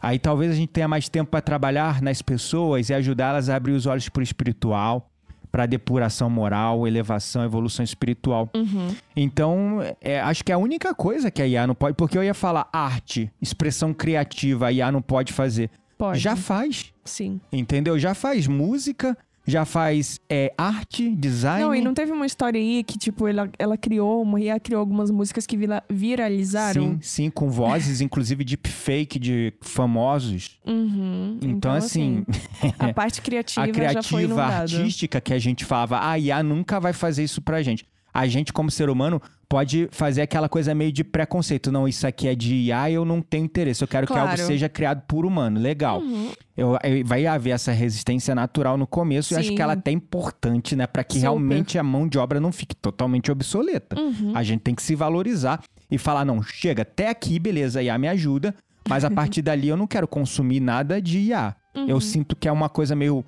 [0.00, 3.72] Aí talvez a gente tenha mais tempo para trabalhar nas pessoas e ajudá-las a abrir
[3.72, 5.10] os olhos para o espiritual,
[5.50, 8.48] para depuração moral, elevação, evolução espiritual.
[8.54, 8.94] Uhum.
[9.16, 12.22] Então, é, acho que é a única coisa que a IA não pode, porque eu
[12.22, 15.70] ia falar arte, expressão criativa, a IA não pode fazer.
[15.96, 16.20] Pode.
[16.20, 17.40] Já faz, Sim.
[17.50, 17.98] entendeu?
[17.98, 19.16] Já faz música,
[19.48, 21.64] já faz é, arte, design.
[21.64, 24.78] Não, e não teve uma história aí que, tipo, ela, ela criou, uma IA criou
[24.78, 26.82] algumas músicas que vira- viralizaram?
[26.82, 30.58] Sim, sim, com vozes, inclusive deepfake de famosos.
[30.66, 31.38] Uhum.
[31.42, 32.24] Então, assim,
[32.78, 34.54] a parte criativa, a já foi criativa inundada.
[34.62, 37.86] artística que a gente falava, a IA nunca vai fazer isso pra gente.
[38.18, 41.70] A gente, como ser humano, pode fazer aquela coisa meio de preconceito.
[41.70, 43.82] Não, isso aqui é de IA, eu não tenho interesse.
[43.82, 44.30] Eu quero que Claro.
[44.30, 45.60] algo seja criado por humano.
[45.60, 46.00] Legal.
[46.00, 46.30] Uhum.
[46.56, 49.54] Eu, eu- vai haver essa resistência natural no começo e eu acho Sim.
[49.54, 50.86] que ela é até importante, né?
[50.86, 51.22] Pra que Super.
[51.22, 53.96] realmente a mão de obra não fique totalmente obsoleta.
[53.98, 54.32] Uhum.
[54.34, 58.08] A gente tem que se valorizar e falar: não, chega, até aqui, beleza, IA me
[58.08, 58.52] ajuda,
[58.88, 61.54] mas a partir dali eu não quero consumir nada de IA.
[61.76, 61.86] Uhum.
[61.88, 63.24] Eu sinto que é uma coisa meio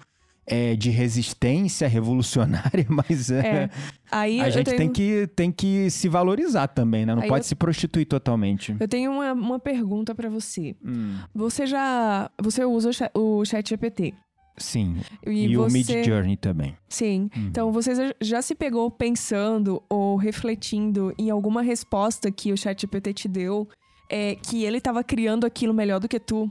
[0.47, 3.71] é, de resistência revolucionária, mas é, É.
[4.11, 4.77] Aí a gente tenho...
[4.79, 7.15] tem, que, tem que se valorizar também, né?
[7.15, 8.75] Não Aí pode eu- se prostituir totalmente.
[8.81, 10.75] Eu tenho uma, uma pergunta pra você.
[10.85, 12.29] Hum, Você já...
[12.43, 14.13] Você usa o cha- o chat GPT.
[14.59, 14.97] sim.
[15.25, 15.73] E, E, o você...
[15.95, 16.77] Mid Journey também.
[16.89, 17.31] Sim.
[17.37, 17.47] Uhum.
[17.47, 23.15] Então, você já- se pegou pensando ou refletindo em alguma resposta que o chat GPT
[23.15, 23.69] te deu
[24.11, 26.51] é, que ele tava criando aquilo melhor do que tu?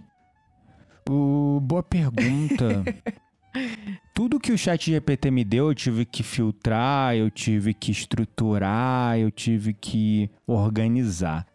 [1.10, 2.84] O- boa pergunta.
[4.14, 9.18] Tudo que o chat GPT me deu, eu tive que filtrar, eu tive que estruturar,
[9.18, 11.48] eu tive que organizar.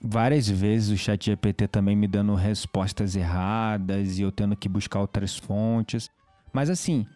[0.00, 5.00] Várias vezes o chat GPT também me dando respostas erradas e eu tendo que buscar
[5.00, 6.08] outras fontes.
[6.52, 7.06] Mas assim,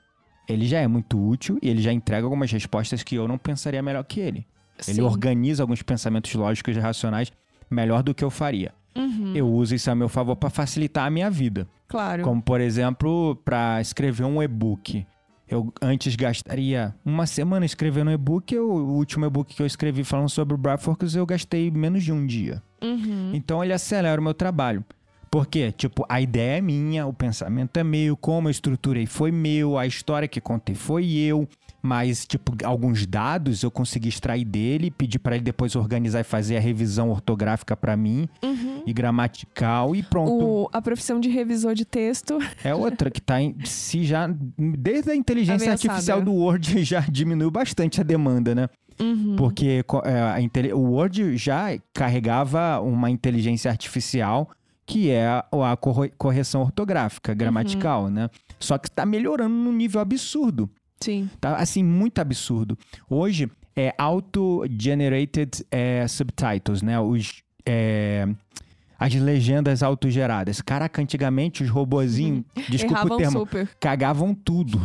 [0.48, 3.82] ele já é muito útil e ele já entrega algumas respostas que eu não pensaria
[3.82, 4.46] melhor que ele.
[4.86, 5.02] Ele Sim.
[5.02, 7.32] organiza alguns pensamentos lógicos e racionais
[7.70, 8.72] melhor do que eu faria.
[8.96, 11.66] Uhum, Eu uso isso a meu favor para facilitar a minha vida.
[11.88, 12.22] claro.
[12.22, 15.06] Como, por exemplo, para escrever um e-book.
[15.46, 18.56] Eu antes gastaria uma semana escrevendo um e-book.
[18.58, 22.24] O último e-book que eu escrevi falando sobre o Breathworks, eu gastei menos de um
[22.26, 22.62] dia.
[22.82, 23.30] Uhum.
[23.34, 24.84] Então ele acelera o meu trabalho.
[25.34, 29.76] Porque, tipo, a ideia é minha, o pensamento é meu, como eu estruturei foi meu,
[29.76, 31.48] a história que contei foi eu.
[31.82, 36.56] Mas, tipo, alguns dados eu consegui extrair dele, pedir para ele depois organizar e fazer
[36.56, 38.84] a revisão ortográfica para mim Uhum.
[38.86, 40.32] e gramatical e pronto.
[40.32, 42.38] O- a profissão de revisor de texto.
[42.62, 45.90] É outra que tá em, se já desde a inteligência Ameaçada.
[45.94, 48.68] artificial do Word já diminuiu bastante a demanda, né?
[49.00, 49.34] Uhum.
[49.36, 54.48] Porque é, a o Word já carregava uma inteligência artificial
[54.86, 58.28] que é a, a corre- correção ortográfica, gramatical, né?
[58.60, 60.70] Só que está melhorando num nível absurdo.
[61.00, 61.28] Sim.
[61.40, 62.78] Tá assim, muito absurdo.
[63.08, 66.98] Hoje é auto-generated é, subtitles, né?
[67.00, 68.26] Os, é,
[68.98, 70.60] as legendas autogeradas.
[70.60, 73.68] Caraca, antigamente os robozinhos, desculpa o termo, super.
[73.80, 74.80] cagavam tudo.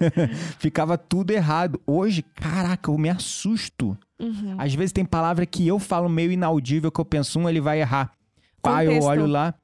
[0.58, 1.80] Ficava tudo errado.
[1.86, 3.96] Hoje, caraca, eu me assusto.
[4.18, 4.54] Uhum.
[4.58, 7.80] Às vezes tem palavra que eu falo meio inaudível que eu penso, um, ele vai
[7.80, 8.12] errar.
[8.72, 9.08] Pá, eu Contexto.
[9.08, 9.54] olho lá,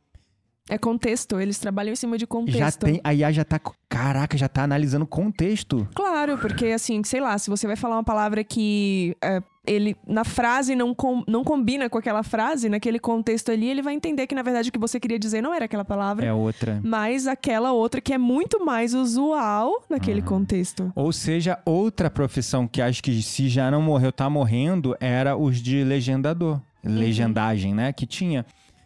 [0.69, 2.59] É contexto, eles trabalham em cima de contexto.
[2.59, 5.87] já tem, a IA já tá, caraca, já tá analisando contexto.
[5.95, 10.25] Claro, porque assim, sei lá, se você vai falar uma palavra que é, ele na
[10.25, 14.35] frase não, com- não combina com aquela frase, naquele contexto ali, ele vai entender que
[14.35, 16.81] na verdade o que você queria dizer não era aquela palavra, É outra.
[16.83, 20.91] mas aquela outra que é muito mais usual naquele contexto.
[20.97, 25.59] Ou seja, outra profissão que acho que se já não morreu, tá morrendo, era os
[25.61, 26.59] de legendador.
[26.83, 26.99] Uhum.
[26.99, 27.93] Legendagem, né?
[27.93, 28.45] Que tinha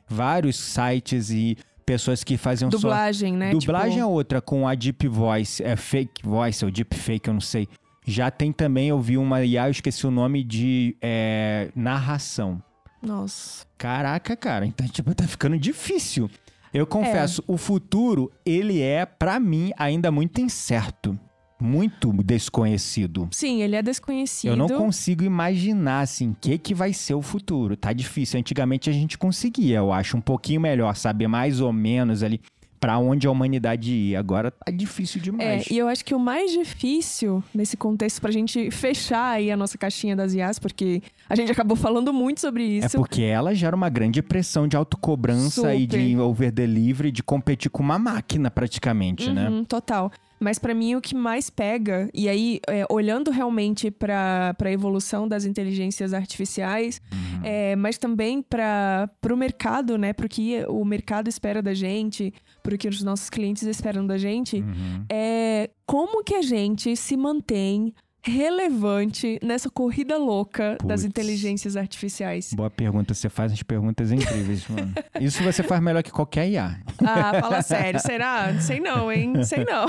[0.08, 2.76] vários sites e pessoas que faziam só...
[2.76, 3.50] Dublagem, né?
[3.50, 7.34] Dublagem Tipo, é outra, com a Deep Voice, é Fake Voice ou Deep Fake, eu
[7.34, 7.68] não sei.
[8.06, 12.62] Já tem também, eu vi uma IA, eu esqueci o nome, de é, narração.
[13.02, 13.66] Nossa.
[13.76, 16.30] Caraca, cara, então tipo tá ficando difícil.
[16.72, 17.44] Eu confesso, é.
[17.52, 21.18] o futuro ele é para mim ainda muito incerto
[21.60, 23.28] muito desconhecido.
[23.32, 24.50] Sim, ele é desconhecido.
[24.50, 27.76] Eu não consigo imaginar, assim, o que, que vai ser o futuro.
[27.76, 28.38] Tá difícil.
[28.38, 32.40] Antigamente a gente conseguia, eu acho, um pouquinho melhor, saber mais ou menos ali
[32.78, 34.18] para onde a humanidade ia.
[34.18, 35.66] Agora tá difícil demais.
[35.68, 39.56] É, e eu acho que o mais difícil nesse contexto pra gente fechar aí a
[39.56, 42.96] nossa caixinha das IAs, porque a gente acabou falando muito sobre é isso.
[42.96, 45.80] É porque ela gera uma grande pressão de autocobrança Super.
[45.80, 49.48] e de over delivery, de competir com uma máquina praticamente, né?
[49.48, 49.64] uhum, né?
[49.68, 50.10] Total.
[50.40, 55.26] Mas para mim o que mais pega, e aí é, olhando realmente para a evolução
[55.26, 57.40] das inteligências artificiais, uhum.
[57.42, 60.12] é, mas também para o mercado, né?
[60.12, 64.06] Para o que o mercado espera da gente, para o que os nossos clientes esperam
[64.06, 65.04] da gente, uhum.
[65.10, 70.88] é como que a gente se mantém relevante nessa corrida louca Puts.
[70.88, 72.52] das inteligências artificiais?
[72.52, 73.14] Boa pergunta.
[73.14, 74.92] Você faz as perguntas incríveis, mano.
[75.20, 76.80] Isso você faz melhor que qualquer IA.
[77.04, 78.00] Ah, fala sério.
[78.00, 78.58] Será?
[78.60, 79.44] Sei não, hein?
[79.44, 79.86] Sei não.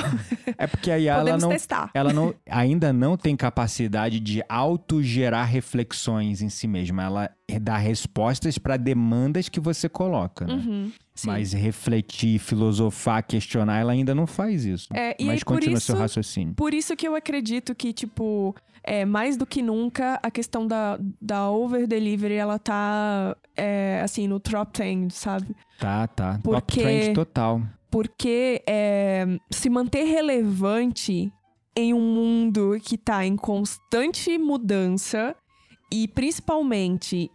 [0.58, 1.90] É porque a IA ela não, testar.
[1.94, 7.04] ela não, ainda não tem capacidade de autogerar reflexões em si mesma.
[7.04, 7.30] Ela
[7.62, 10.54] dá respostas para demandas que você coloca, né?
[10.54, 10.92] Uhum.
[11.20, 11.28] Sim.
[11.28, 14.88] Mas refletir, filosofar, questionar, ela ainda não faz isso.
[14.94, 16.54] É, e Mas continua isso, seu raciocínio.
[16.54, 20.98] Por isso que eu acredito que, tipo, é, mais do que nunca, a questão da,
[21.22, 25.54] da over-delivery, ela tá, é, assim, no top trend, sabe?
[25.78, 26.40] Tá, tá.
[26.42, 27.62] Porque, top trend total.
[27.92, 31.34] Porque é, se manter relevante
[31.76, 35.36] em um mundo que tá em constante mudança
[35.92, 37.30] e principalmente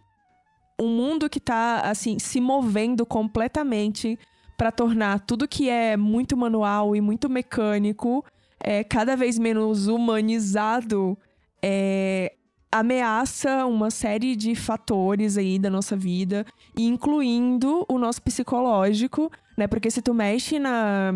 [0.79, 4.19] um mundo que está assim se movendo completamente
[4.57, 8.23] para tornar tudo que é muito manual e muito mecânico
[8.59, 11.17] é, cada vez menos humanizado
[11.61, 12.33] é,
[12.71, 16.45] ameaça uma série de fatores aí da nossa vida,
[16.77, 19.65] incluindo o nosso psicológico, né?
[19.67, 21.13] Porque se tu mexe na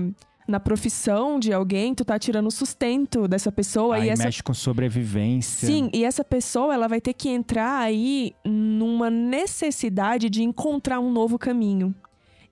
[0.50, 3.98] na profissão de alguém, tu tá tirando o sustento dessa pessoa.
[3.98, 4.24] Aí e essa...
[4.24, 5.68] mexe com sobrevivência.
[5.68, 11.12] Sim, e essa pessoa, ela vai ter que entrar aí numa necessidade de encontrar um
[11.12, 11.94] novo caminho.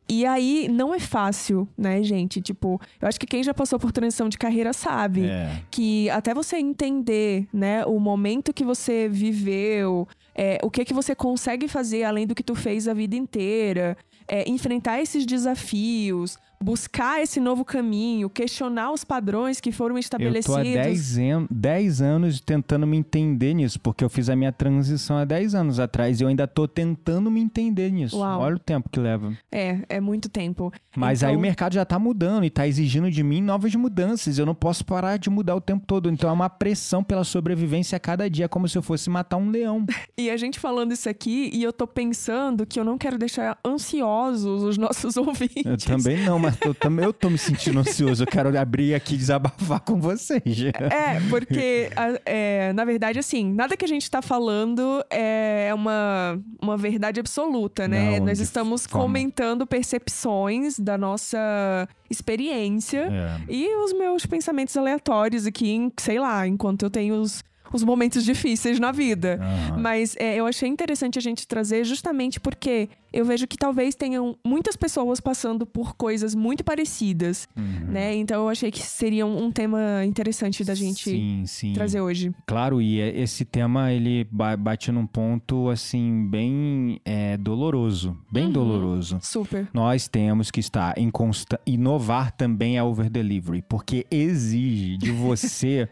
[0.09, 2.39] E aí não é fácil, né, gente?
[2.39, 5.61] Tipo, eu acho que quem já passou por transição de carreira sabe é.
[5.69, 11.13] que até você entender, né, o momento que você viveu, é, o que que você
[11.13, 17.21] consegue fazer além do que tu fez a vida inteira, é, enfrentar esses desafios, buscar
[17.21, 21.17] esse novo caminho, questionar os padrões que foram estabelecidos.
[21.17, 25.17] Eu tô há 10 anos tentando me entender nisso, porque eu fiz a minha transição
[25.17, 28.17] há 10 anos atrás e eu ainda tô tentando me entender nisso.
[28.17, 28.41] Uau.
[28.41, 29.37] Olha o tempo que leva.
[29.51, 30.71] É, é muito tempo.
[30.95, 31.29] Mas então...
[31.29, 34.37] aí o mercado já tá mudando e tá exigindo de mim novas mudanças.
[34.37, 36.09] Eu não posso parar de mudar o tempo todo.
[36.09, 39.49] Então é uma pressão pela sobrevivência a cada dia, como se eu fosse matar um
[39.49, 39.85] leão.
[40.17, 43.57] e a gente falando isso aqui, e eu tô pensando que eu não quero deixar
[43.65, 45.65] ansiosos os nossos ouvintes.
[45.65, 48.23] Eu também não, mas eu, também, eu tô me sentindo ansioso.
[48.23, 50.41] Eu quero abrir aqui e desabafar com vocês.
[50.89, 51.89] É, porque,
[52.25, 57.87] é, na verdade, assim, nada que a gente tá falando é uma, uma verdade absoluta,
[57.87, 58.19] né?
[58.19, 59.05] Não, Nós estamos forma.
[59.05, 63.41] comentando percepções da nossa experiência é.
[63.49, 68.79] e os meus pensamentos aleatórios aqui, sei lá, enquanto eu tenho os os momentos difíceis
[68.79, 69.39] na vida.
[69.41, 69.81] Uhum.
[69.81, 74.37] Mas é, eu achei interessante a gente trazer justamente porque eu vejo que talvez tenham
[74.45, 77.91] muitas pessoas passando por coisas muito parecidas, uhum.
[77.91, 78.15] né?
[78.15, 81.73] Então eu achei que seria um, tema interessante da gente sim, sim.
[81.73, 82.33] trazer hoje.
[82.45, 84.27] Claro, e é, esse tema ele
[84.59, 88.51] bate num ponto assim bem é, doloroso, bem uhum.
[88.51, 89.19] doloroso.
[89.21, 89.67] Super.
[89.73, 95.89] Nós temos que estar em consta inovar também a over delivery, porque exige de você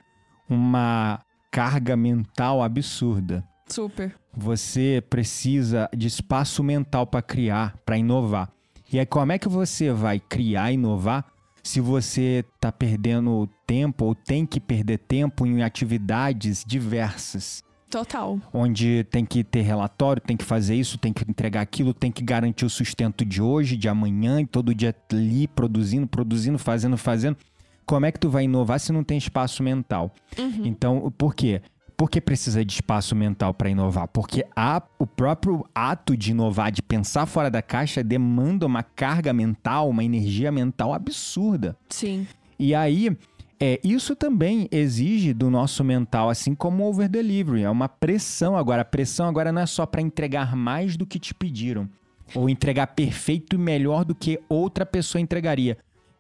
[0.50, 1.25] uma
[1.56, 3.42] carga mental absurda.
[3.70, 4.14] Super.
[4.36, 8.50] Você precisa de espaço mental para criar, para inovar.
[8.92, 11.26] E aí, como é que você vai criar, inovar,
[11.64, 17.64] se você está perdendo tempo ou tem que perder tempo em atividades diversas?
[17.90, 18.38] Total.
[18.52, 22.22] Onde tem que ter relatório, tem que fazer isso, tem que entregar aquilo, tem que
[22.22, 27.38] garantir o sustento de hoje, de amanhã, e todo dia ali produzindo, produzindo, fazendo, fazendo
[27.86, 30.12] como é que tu vai inovar se não tem espaço mental?
[30.38, 30.66] Uhum.
[30.66, 31.62] Então, por quê?
[31.96, 34.08] Por que precisa de espaço mental para inovar?
[34.10, 39.32] Porque a, o próprio ato de inovar, de pensar fora da caixa, demanda uma carga
[39.32, 41.78] mental, uma energia mental absurda.
[41.88, 42.28] Sim.
[42.60, 43.16] E aí,
[43.58, 47.64] é, isso também exige do nosso mental, assim como o over delivery.
[47.64, 48.82] É uma pressão agora.
[48.82, 51.88] A pressão agora não é só para entregar mais do que te pediram.
[52.34, 55.78] Ou entregar perfeito e melhor do que outra pessoa entregaria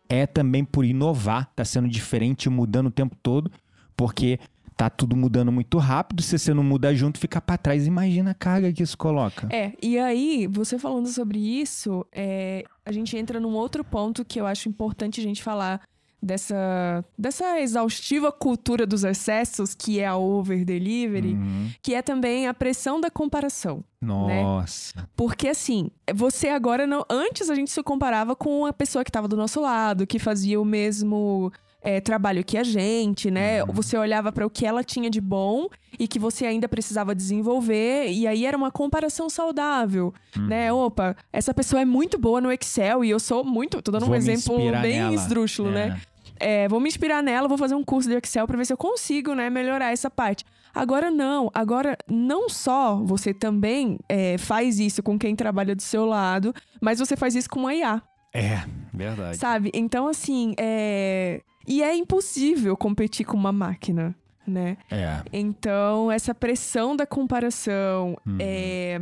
[0.10, 3.52] é também por inovar, tá sendo diferente, mudando o tempo todo,
[3.96, 4.40] porque
[4.75, 6.21] tá tudo mudando muito rápido.
[6.21, 7.88] Se você não muda junto, fica para trás.
[7.88, 9.48] Imagina a carga que isso coloca.
[9.52, 14.40] É, e aí, você falando sobre isso, é, a gente entra num outro ponto que
[14.40, 15.82] eu acho importante a gente falar
[16.22, 21.70] dessa, dessa exaustiva cultura dos excessos, que é a over delivery, Uhum.
[21.82, 23.84] que é também a pressão da comparação.
[24.02, 25.08] Nossa.
[25.16, 27.04] Porque assim, você agora não.
[27.10, 30.60] Antes a gente se comparava com a pessoa que estava do nosso lado, que fazia
[30.62, 31.52] o mesmo
[31.86, 33.63] é, trabalho que a gente, né?
[33.63, 33.71] Uhum.
[33.73, 35.67] Você olhava para o que ela tinha de bom
[36.00, 40.48] e que você ainda precisava desenvolver, e aí era uma comparação saudável, Uhum.
[40.48, 40.73] né?
[40.73, 43.81] Opa, essa pessoa é muito boa no Excel e eu sou muito.
[43.81, 45.13] Tô dando um Vou me exemplo bem nela.
[45.13, 46.02] esdrúxulo, né?
[46.38, 48.77] É, vou me inspirar nela, vou fazer um curso de Excel para ver se eu
[48.77, 50.44] consigo, né, melhorar essa parte.
[50.73, 56.04] Agora não, agora não só você também é, faz isso com quem trabalha do seu
[56.06, 58.02] lado, mas você faz isso com a IA,
[58.33, 59.38] É, verdade.
[59.38, 59.71] sabe?
[59.73, 61.40] Então assim, é...
[61.68, 64.16] e é impossível competir com uma máquina,
[64.48, 64.78] né?
[64.92, 65.22] É.
[65.34, 68.38] Então essa pressão da comparação, Uhum.
[68.40, 69.02] é,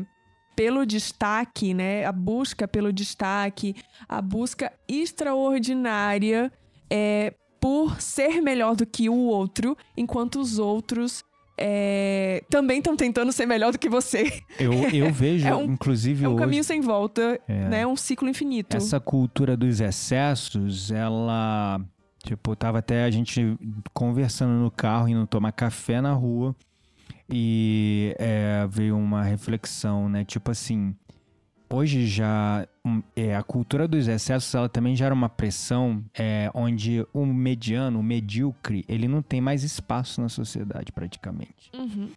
[0.56, 2.06] pelo destaque, né?
[2.06, 3.76] A busca pelo destaque,
[4.08, 6.52] a busca extraordinária
[6.90, 11.24] é, por ser melhor do que o outro, enquanto os outros
[11.58, 14.42] é, também estão tentando ser melhor do que você.
[14.60, 17.70] Eu, eu vejo, É um- inclusive É um hoje, caminho sem volta, É.
[17.70, 17.88] né?
[17.88, 18.76] Um ciclo infinito.
[18.76, 21.80] essa cultura dos excessos, ela.
[22.24, 23.58] Tipo, tava até a gente
[23.94, 26.56] conversando no carro, indo tomar café na rua.
[27.30, 30.24] E é, veio uma reflexão, né?
[30.24, 30.96] Tipo assim,
[31.70, 37.06] hoje já hum, é, a cultura dos excessos, ela também gera uma pressão é, onde
[37.14, 41.72] o mediano, o medíocre, ele não tem mais espaço na sociedade praticamente.
[41.74, 42.10] Uhum.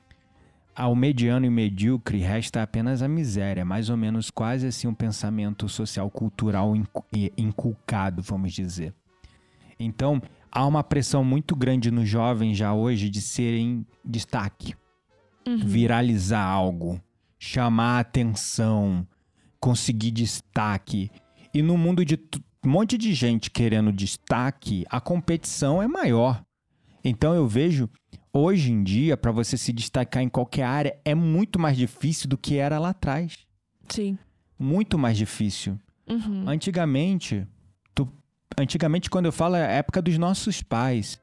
[0.75, 5.69] Ao mediano e medíocre resta apenas a miséria, mais ou menos quase assim um pensamento
[5.69, 8.93] social cultural incu- e- inculcado, vamos dizer.
[9.79, 10.21] Então,
[10.51, 14.75] há uma pressão muito grande nos jovens já hoje de serem destaque,
[15.47, 15.59] Uhum.
[15.59, 17.01] viralizar algo,
[17.39, 19.07] chamar atenção,
[19.61, 21.11] conseguir destaque.
[21.55, 22.19] E no mundo de
[22.65, 26.43] um monte de gente querendo destaque, a competição é maior.
[27.05, 27.89] Então eu vejo
[28.33, 32.37] hoje em dia para você se destacar em qualquer área é muito mais difícil do
[32.37, 33.47] que era lá atrás.
[33.89, 34.19] Sim.
[34.59, 35.79] Muito mais difícil.
[36.09, 36.49] Uhum.
[36.49, 37.47] Antigamente,
[38.59, 41.19] antigamente quando eu falo é a época dos nossos pais.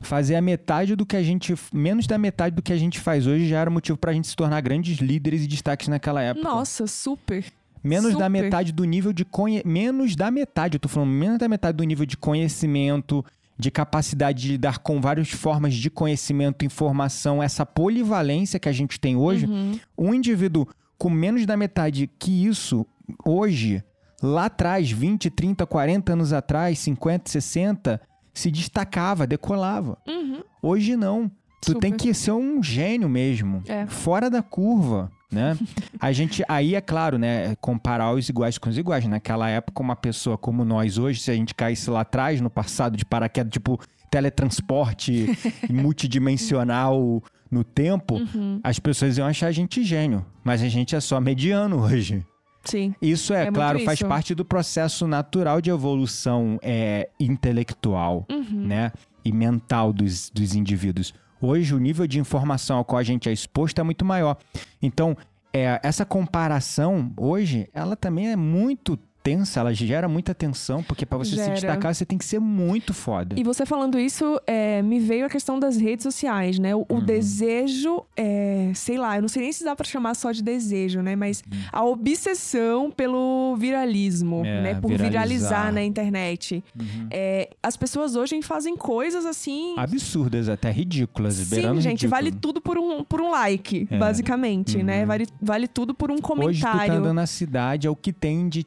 [0.00, 3.26] Fazer a metade do que a gente, menos da metade do que a gente faz
[3.26, 6.46] hoje já era motivo pra gente se tornar grandes líderes e destaques naquela época.
[6.46, 7.44] Nossa, super.
[7.82, 8.30] Menos da super.
[8.30, 9.62] metade do nível de conhe...
[9.64, 13.24] menos da metade, eu tô falando menos da metade do nível de conhecimento,
[13.58, 18.98] de capacidade de lidar com várias formas de conhecimento, informação, essa polivalência que a gente
[18.98, 19.46] tem hoje.
[19.46, 19.78] Uhum.
[19.96, 20.66] Um indivíduo
[20.98, 22.86] com menos da metade que isso
[23.24, 23.82] hoje,
[24.24, 28.00] lá atrás, 20, 30, 40 anos atrás, 50, 60,
[28.32, 29.98] se destacava, decolava.
[30.08, 30.42] Uhum.
[30.62, 31.30] Hoje não.
[31.60, 31.80] Tu Super.
[31.80, 33.62] tem que ser um gênio mesmo.
[33.68, 33.86] É.
[33.86, 35.56] Fora da curva, né?
[36.00, 37.54] A gente, aí é claro, né?
[37.60, 39.06] Comparar os iguais com os iguais.
[39.06, 42.96] Naquela época, uma pessoa como nós hoje, se a gente caísse lá atrás, no passado,
[42.96, 43.78] de paraquedas, tipo
[44.10, 45.26] teletransporte
[45.70, 48.60] multidimensional no tempo, Uhum.
[48.62, 50.24] as pessoas iam achar a gente gênio.
[50.42, 52.24] Mas a gente é só mediano hoje.
[52.64, 52.94] Sim.
[53.00, 54.08] Isso é, É claro, faz isso.
[54.08, 58.66] parte do processo natural de evolução é, intelectual Uhum.
[58.66, 58.92] né,
[59.24, 61.12] e mental dos, dos indivíduos.
[61.40, 64.36] Hoje, o nível de informação ao qual a gente é exposto é muito maior.
[64.82, 65.16] Então,
[65.52, 71.16] é, essa comparação, hoje, ela também é muito tensa, ela gera muita tensão, porque para
[71.16, 71.54] você se Gera.
[71.54, 73.34] destacar, você tem que ser muito foda.
[73.38, 76.74] E você falando isso, é, me veio a questão das redes sociais, né?
[76.76, 77.00] O, o Uhum.
[77.04, 81.00] desejo, é, sei lá, eu não sei nem se dá pra chamar só de desejo,
[81.00, 81.16] né?
[81.16, 84.44] Mas a obsessão pelo viralismo, Uhum.
[84.46, 84.74] É, né?
[84.74, 85.10] Por viralizar.
[85.10, 86.62] viralizar na internet.
[86.78, 87.06] Uhum.
[87.10, 89.74] É, as pessoas hoje fazem coisas assim.
[89.78, 92.10] Absurdas, até ridículas, Sim, gente, ridículo.
[92.10, 93.96] vale tudo por um, por um like, É.
[93.98, 95.00] basicamente, né?
[95.00, 95.06] Uhum.
[95.06, 96.20] Vale, vale tudo por um Hoje
[96.60, 96.94] tu tá comentário.
[97.00, 98.62] andando na cidade, é o que tem de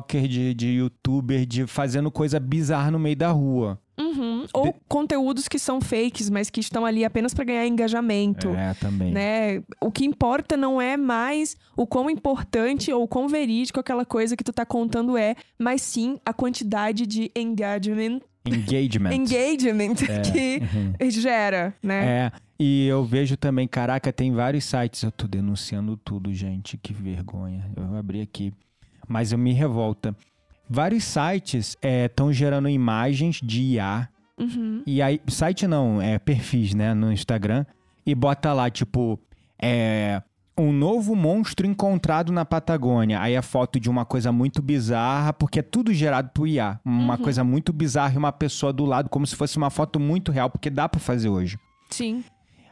[0.00, 3.78] TikToker, de, de youtuber, de fazendo coisa bizarra no meio da rua.
[3.98, 4.46] Uhum.
[4.54, 8.48] Ou conteúdos que são fakes, mas que estão ali apenas pra ganhar engajamento.
[8.50, 9.12] É, também.
[9.12, 9.62] né?
[9.80, 14.36] O que importa não é mais o quão importante ou o quão verídico aquela coisa
[14.36, 19.12] que tu tá contando é, mas sim a quantidade de engagement, Engagement.
[19.14, 19.94] engagement
[20.32, 20.60] que
[21.00, 21.10] Uhum.
[21.10, 22.04] gera, né?
[22.04, 26.92] É, e eu vejo também, caraca, tem vários sites, eu tô denunciando tudo, gente, que
[26.92, 27.70] vergonha.
[27.76, 28.52] Eu abri aqui,
[29.12, 30.16] mas eu me revolta.
[30.68, 34.08] Vários sites estão gerando imagens de IA,
[34.38, 34.82] Uhum.
[34.86, 37.66] e aí, site não, é perfis, né, no Instagram,
[38.06, 39.20] e bota lá, tipo,
[39.60, 40.22] é,
[40.58, 43.20] um novo monstro encontrado na Patagônia.
[43.20, 46.80] Aí é foto de uma coisa muito bizarra, porque é tudo gerado por IA.
[46.84, 47.22] Uma Uhum.
[47.22, 50.48] coisa muito bizarra e uma pessoa do lado, como se fosse uma foto muito real,
[50.50, 51.58] porque dá pra fazer hoje.
[51.90, 52.24] Sim.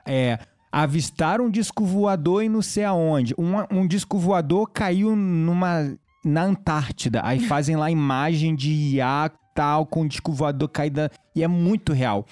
[0.06, 0.38] É,
[0.72, 3.34] avistaram um disco voador e não sei aonde.
[3.38, 5.94] Um, um disco voador caiu numa
[6.24, 7.20] na Antártida.
[7.24, 11.92] Aí fazem lá imagem de IA tal com um disco voador caída e é muito
[11.92, 12.26] real.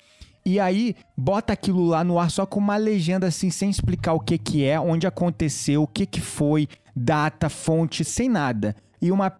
[0.44, 4.20] E aí bota aquilo lá no ar só com uma legenda assim sem explicar o
[4.20, 6.66] que que é, onde aconteceu, o que que foi,
[6.96, 8.74] data, fonte, sem nada.
[9.00, 9.30] E uma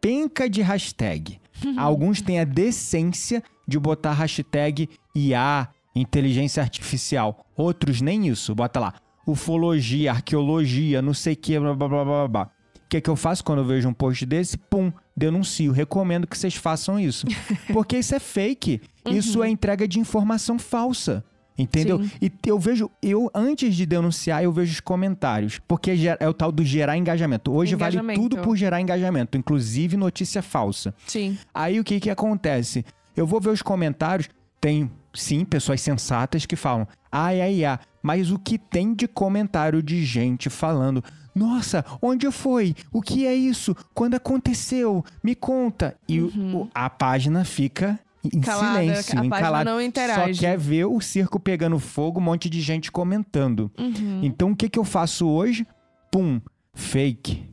[0.00, 1.40] penca de hashtag.
[1.76, 7.46] Alguns têm a decência de botar hashtag IA, inteligência artificial.
[7.56, 8.54] Outros nem isso.
[8.54, 8.94] Bota lá.
[9.26, 12.50] Ufologia, arqueologia, não sei o que, blá blá blá blá blá.
[12.88, 14.56] O que, que eu faço quando eu vejo um post desse?
[14.56, 15.72] Pum, denuncio.
[15.72, 17.26] Recomendo que vocês façam isso.
[17.70, 18.80] Porque isso é fake.
[19.06, 19.12] Uhum.
[19.12, 21.22] Isso é entrega de informação falsa.
[21.58, 22.02] Entendeu?
[22.02, 22.10] Sim.
[22.22, 25.60] E eu vejo, eu antes de denunciar, eu vejo os comentários.
[25.68, 27.52] Porque é o tal do gerar engajamento.
[27.52, 28.18] Hoje engajamento.
[28.18, 30.94] vale tudo por gerar engajamento, inclusive notícia falsa.
[31.06, 31.36] Sim.
[31.52, 32.86] Aí o que que acontece?
[33.14, 38.30] Eu vou ver os comentários, tem sim pessoas sensatas que falam: "Ai ai ai", mas
[38.30, 41.04] o que tem de comentário de gente falando:
[41.38, 42.74] nossa, onde foi?
[42.92, 43.74] O que é isso?
[43.94, 45.04] Quando aconteceu?
[45.22, 45.96] Me conta.
[46.08, 46.62] E uhum.
[46.62, 49.70] o, a página fica em Calada, silêncio, encalado.
[49.70, 50.34] Não interage.
[50.34, 53.70] Só quer ver o circo pegando fogo, um monte de gente comentando.
[53.78, 54.20] Uhum.
[54.22, 55.66] Então o que, que eu faço hoje?
[56.10, 56.40] Pum,
[56.74, 57.48] fake.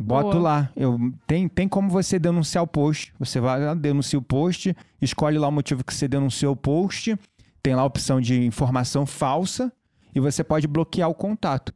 [0.00, 0.40] Boto Boa.
[0.40, 0.70] lá.
[0.74, 3.14] Eu, tem, tem como você denunciar o post.
[3.18, 7.16] Você vai lá, denuncia o post, escolhe lá o motivo que você denunciou o post.
[7.62, 9.72] Tem lá a opção de informação falsa
[10.14, 11.72] e você pode bloquear o contato.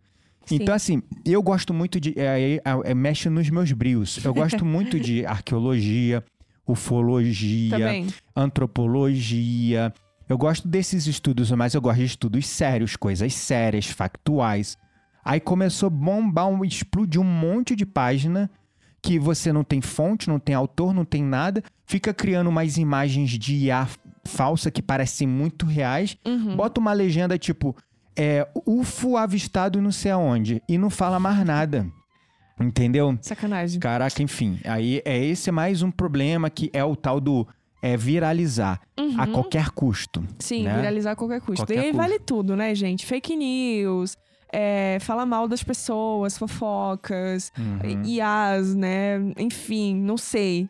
[0.46, 0.56] Sim.
[0.56, 2.14] Então, assim, eu gosto muito de.
[2.16, 4.24] É, é, é, mexe nos meus brios.
[4.24, 6.24] Eu gosto muito de arqueologia,
[6.66, 8.06] ufologia, Também.
[8.34, 9.92] antropologia.
[10.28, 14.78] Eu gosto desses estudos, mas eu gosto de estudos sérios, coisas sérias, factuais.
[15.24, 18.48] Aí começou a bombar, um, explodir um monte de página
[19.02, 23.30] que você não tem fonte, não tem autor, não tem nada, fica criando umas imagens
[23.30, 23.88] de IA
[24.24, 26.56] falsa que parecem muito reais, uhum.
[26.56, 27.76] bota uma legenda tipo
[28.16, 31.86] é, UFO avistado não sei aonde e não fala mais nada.
[32.58, 33.18] Entendeu?
[33.20, 33.78] Sacanagem.
[33.78, 34.58] Caraca, enfim.
[34.64, 37.46] Aí é esse mais um problema que é o tal do
[37.82, 39.20] é viralizar uhum.
[39.20, 40.24] a qualquer custo.
[40.38, 40.76] Sim, né?
[40.76, 41.66] viralizar a qualquer custo.
[41.66, 41.96] Qualquer e aí custo.
[41.96, 43.04] vale tudo, né, gente?
[43.04, 44.16] Fake news,
[44.50, 48.02] é, fala mal das pessoas, fofocas, uhum.
[48.04, 49.18] IAs, né?
[49.36, 50.68] Enfim, não sei.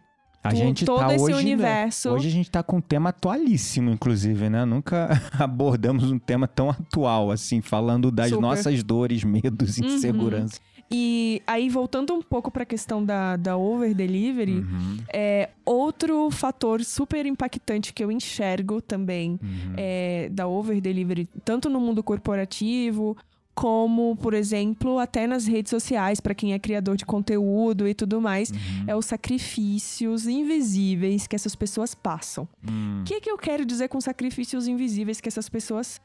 [0.48, 2.08] A gente todo tá esse hoje, universo.
[2.08, 2.14] Né?
[2.14, 4.64] Hoje a gente tá com um tema atualíssimo, inclusive, né?
[4.64, 8.40] Nunca abordamos um tema tão atual, assim, falando das Super.
[8.40, 9.86] nossas dores, medos e uhum.
[9.88, 10.60] inseguranças.
[10.90, 14.98] E aí, voltando um pouco para a questão da, da over delivery, uhum.
[15.12, 19.74] é, outro fator super impactante que eu enxergo também uhum.
[19.76, 23.16] é, da over delivery, tanto no mundo corporativo
[23.56, 28.20] como, por exemplo, até nas redes sociais, para quem é criador de conteúdo e tudo
[28.20, 28.84] mais, uhum.
[28.86, 32.46] é os sacrifícios invisíveis que essas pessoas passam.
[32.62, 33.02] O uhum.
[33.06, 36.02] que, que eu quero dizer com sacrifícios invisíveis que essas pessoas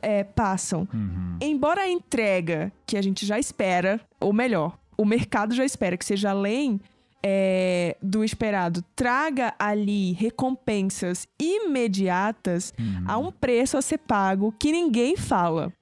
[0.00, 0.86] é, passam?
[0.94, 1.38] Uhum.
[1.40, 6.04] Embora a entrega que a gente já espera, ou melhor, o mercado já espera que
[6.04, 6.80] seja além
[7.20, 13.04] é, do esperado, traga ali recompensas imediatas, uhum.
[13.08, 15.72] há um preço a ser pago que ninguém fala.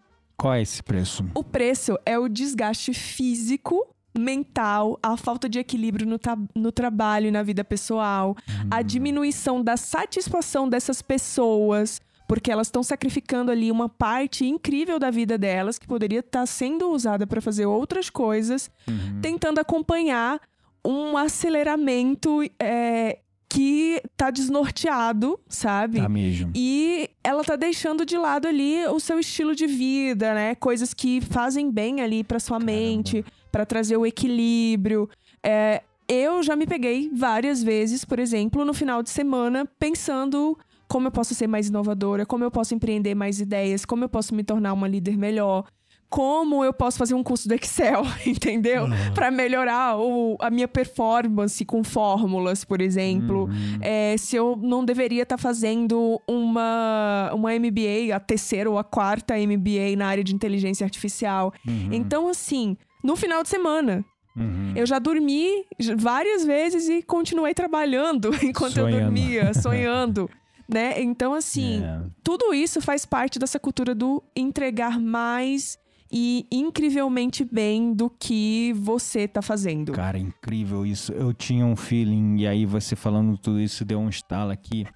[0.41, 1.23] Qual é esse preço?
[1.35, 3.87] O preço é o desgaste físico
[4.17, 6.19] mental, a falta de equilíbrio no,
[6.55, 8.69] no trabalho e na vida pessoal, hum.
[8.71, 15.11] a diminuição da satisfação dessas pessoas, porque elas estão sacrificando ali uma parte incrível da
[15.11, 19.21] vida delas que poderia estar tá sendo usada para fazer outras coisas, uhum.
[19.21, 20.41] tentando acompanhar
[20.83, 23.19] um aceleramento é,
[23.51, 26.01] que tá desnorteado, sabe?
[26.01, 26.53] Tá mesmo.
[26.55, 30.55] E ela tá deixando de lado ali o seu estilo de vida, né?
[30.55, 32.73] Coisas que fazem bem ali para sua Caramba.
[32.73, 35.11] mente, para trazer o equilíbrio.
[35.45, 41.09] É, eu já me peguei várias vezes, por exemplo, no final de semana, pensando como
[41.09, 44.45] eu posso ser mais inovadora, como eu posso empreender mais ideias, como eu posso me
[44.45, 45.65] tornar uma líder melhor
[46.11, 48.83] como eu posso fazer um curso do Excel, entendeu?
[48.83, 49.15] Uhum.
[49.15, 53.45] Para melhorar o, a minha performance com fórmulas, por exemplo.
[53.45, 53.79] Uhum.
[53.81, 58.83] É, se eu não deveria estar tá fazendo uma, uma MBA, a terceira ou a
[58.83, 61.55] quarta MBA na área de inteligência artificial.
[61.67, 61.91] Uhum.
[61.93, 64.05] Então, assim, no final de semana,
[64.37, 64.73] Uhum.
[64.77, 68.97] Eu já dormi várias vezes e continuei trabalhando enquanto sonhando.
[68.97, 70.31] eu dormia, sonhando.
[70.69, 71.03] né?
[71.03, 72.01] Então, assim, é.
[72.23, 75.77] tudo isso faz parte dessa cultura do entregar mais
[76.11, 79.93] e incrivelmente bem do que você tá fazendo.
[79.93, 81.13] Cara, incrível isso.
[81.13, 84.87] Eu tinha um feeling, e aí você falando tudo isso deu um estalo aqui.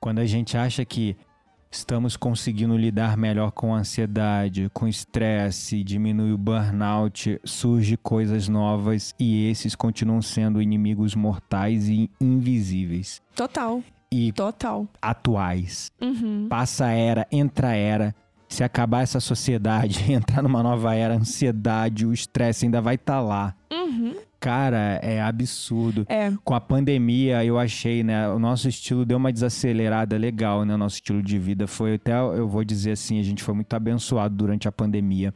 [0.00, 1.16] Quando a gente acha que
[1.70, 9.14] estamos conseguindo lidar melhor com a ansiedade, com estresse, diminui o burnout, surge coisas novas
[9.18, 13.22] e esses continuam sendo inimigos mortais e invisíveis.
[13.34, 13.82] Total.
[14.10, 14.86] e Total.
[15.00, 15.90] atuais.
[16.00, 16.46] Uhum.
[16.48, 18.14] Passa a era, entra a era.
[18.52, 23.18] Se acabar essa sociedade, entrar numa nova era, a ansiedade, o estresse ainda vai estar
[23.18, 23.54] lá.
[23.72, 24.14] Uhum.
[24.38, 26.04] Cara, é absurdo.
[26.06, 28.28] É, Com a pandemia, eu achei, né?
[28.28, 30.74] O nosso estilo deu uma desacelerada legal, né?
[30.74, 33.72] O nosso estilo de vida foi até, eu vou dizer assim, a gente foi muito
[33.72, 35.32] abençoado durante a pandemia.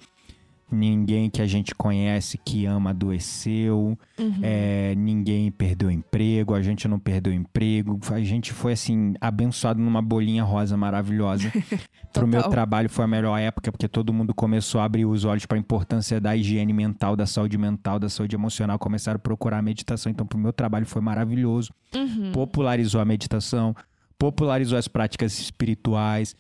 [0.71, 4.41] Ninguém que a gente conhece que ama adoeceu, uhum.
[4.43, 8.01] é, ninguém perdeu emprego, a gente não perdeu emprego.
[8.11, 11.53] A gente foi, assim, abençoado numa bolinha rosa maravilhosa.
[12.13, 15.47] Pro meu trabalho foi a melhor época, porque todo mundo começou a abrir os olhos
[15.47, 18.77] para a importância da higiene mental, da saúde mental, da saúde emocional.
[18.77, 20.11] Começaram a procurar a meditação.
[20.11, 21.73] Então, pro meu trabalho foi maravilhoso.
[21.95, 22.33] Uhum.
[22.33, 23.73] Popularizou a meditação,
[24.19, 26.35] popularizou as práticas espirituais,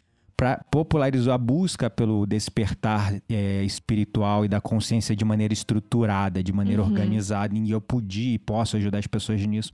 [0.70, 6.82] popularizou a busca pelo despertar é, espiritual e da consciência de maneira estruturada, de maneira
[6.82, 6.90] Uhum.
[6.90, 7.56] organizada.
[7.56, 9.72] E eu pude e posso ajudar as pessoas nisso.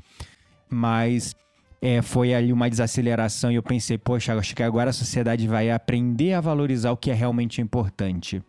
[0.71, 1.35] Mas
[1.81, 5.71] é, foi ali uma desaceleração e eu pensei, poxa, acho que agora a sociedade vai
[5.71, 8.41] aprender a valorizar o que é realmente importante.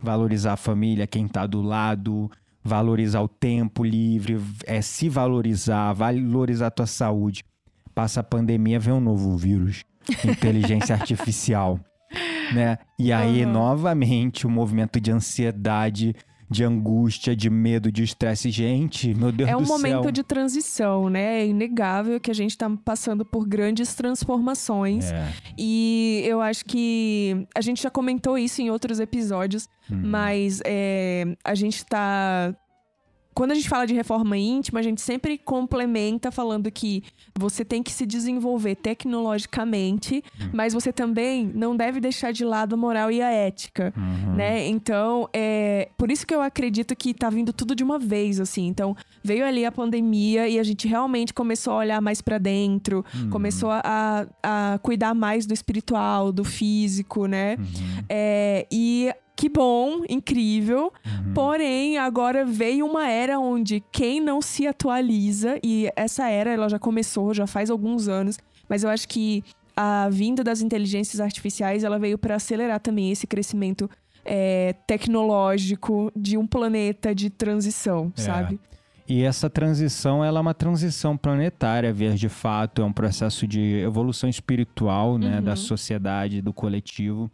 [0.00, 2.28] Valorizar a família, quem tá do lado,
[2.64, 7.44] valorizar o tempo livre, é se valorizar, valorizar a tua saúde.
[7.94, 9.84] Passa a pandemia, vem um novo vírus,
[10.24, 11.78] inteligência artificial,
[12.54, 12.78] né?
[12.98, 13.52] E aí, Aham.
[13.52, 16.14] novamente, o movimento de ansiedade,
[16.50, 18.50] de angústia, de medo, de estresse.
[18.50, 20.10] Gente, meu Deus É um do momento céu.
[20.12, 21.40] de transição, né?
[21.40, 25.10] É inegável que a gente tá passando por grandes transformações.
[25.10, 25.32] É.
[25.56, 30.00] E eu acho que a gente já comentou isso em outros episódios, Uhum.
[30.04, 32.54] mas é, a gente tá.
[33.34, 37.02] Quando a gente fala de reforma íntima, a gente sempre complementa falando que
[37.38, 40.50] você tem que se desenvolver tecnologicamente, Hum.
[40.52, 44.34] mas você também não deve deixar de lado a moral e a ética Uhum.
[44.34, 44.66] né?
[44.68, 48.66] Então, é por isso que eu acredito que tá vindo tudo de uma vez, assim.
[48.66, 53.04] Então, veio ali a pandemia e a gente realmente começou a olhar mais pra dentro,
[53.14, 53.30] Uhum.
[53.30, 57.56] começou a, a cuidar mais do espiritual, do físico, né?
[57.58, 58.04] Uhum.
[58.08, 59.10] É, e
[59.42, 60.92] que bom, incrível.
[61.04, 61.34] Uhum.
[61.34, 66.78] Porém, agora veio uma era onde quem não se atualiza, e essa era ela já
[66.78, 68.38] começou, já faz alguns anos,
[68.68, 69.42] mas eu acho que
[69.76, 73.90] a vinda das inteligências artificiais ela veio para acelerar também esse crescimento
[74.24, 78.20] é, tecnológico de um planeta de transição, É.
[78.20, 78.60] sabe?
[79.08, 83.80] E essa transição, ela é uma transição planetária, ver de fato, é um processo de
[83.80, 85.42] evolução espiritual, né, Uhum.
[85.42, 87.28] da sociedade, do coletivo.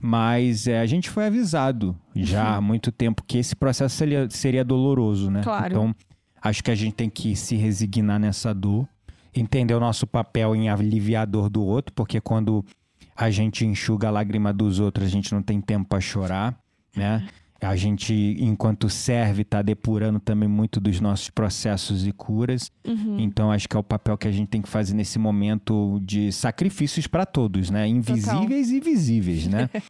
[0.00, 4.64] Mas é, a gente foi avisado já há muito tempo que esse processo seria, seria
[4.64, 5.42] doloroso, né?
[5.42, 5.66] Claro.
[5.66, 5.94] Então,
[6.40, 8.88] acho que a gente tem que se resignar nessa dor,
[9.34, 12.64] entender o nosso papel em aliviador do outro, porque quando
[13.16, 16.56] a gente enxuga a lágrima dos outros, a gente não tem tempo para chorar,
[16.94, 17.26] né?
[17.60, 22.70] A gente, enquanto serve, tá depurando também muito dos nossos processos e curas.
[22.86, 23.18] Uhum.
[23.18, 26.30] Então, acho que é o papel que a gente tem que fazer nesse momento de
[26.30, 27.88] sacrifícios para todos, né?
[27.88, 29.68] Invisíveis e visíveis, né?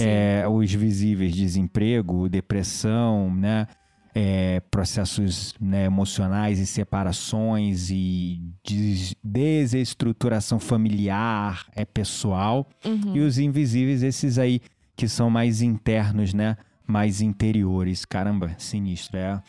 [0.00, 3.68] É, os visíveis, desemprego, depressão, né?
[4.12, 12.68] É, processos né, emocionais e separações e des- desestruturação familiar, é pessoal.
[12.84, 13.14] Uhum.
[13.16, 14.60] E os invisíveis, esses aí
[14.96, 16.56] que são mais internos, né?
[16.86, 18.04] Mais interiores.
[18.04, 19.16] Caramba, sinistro.
[19.16, 19.40] É.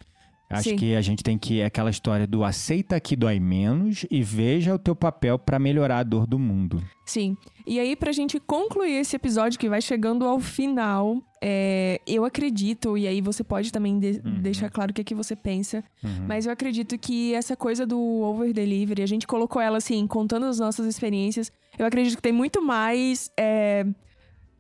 [0.48, 0.76] Acho Sim.
[0.76, 1.60] que a gente tem que.
[1.60, 5.98] É aquela história do aceita que dói menos e veja o teu papel para melhorar
[6.00, 6.84] a dor do mundo.
[7.04, 7.36] Sim.
[7.66, 12.96] E aí, pra gente concluir esse episódio que vai chegando ao final, é, eu acredito,
[12.96, 14.40] e aí você pode também de- Uhum.
[14.40, 15.84] deixar claro o que, é que você pensa,
[16.28, 20.46] mas eu acredito que essa coisa do over delivery, a gente colocou ela assim, contando
[20.46, 23.84] as nossas experiências, eu acredito que tem muito mais é,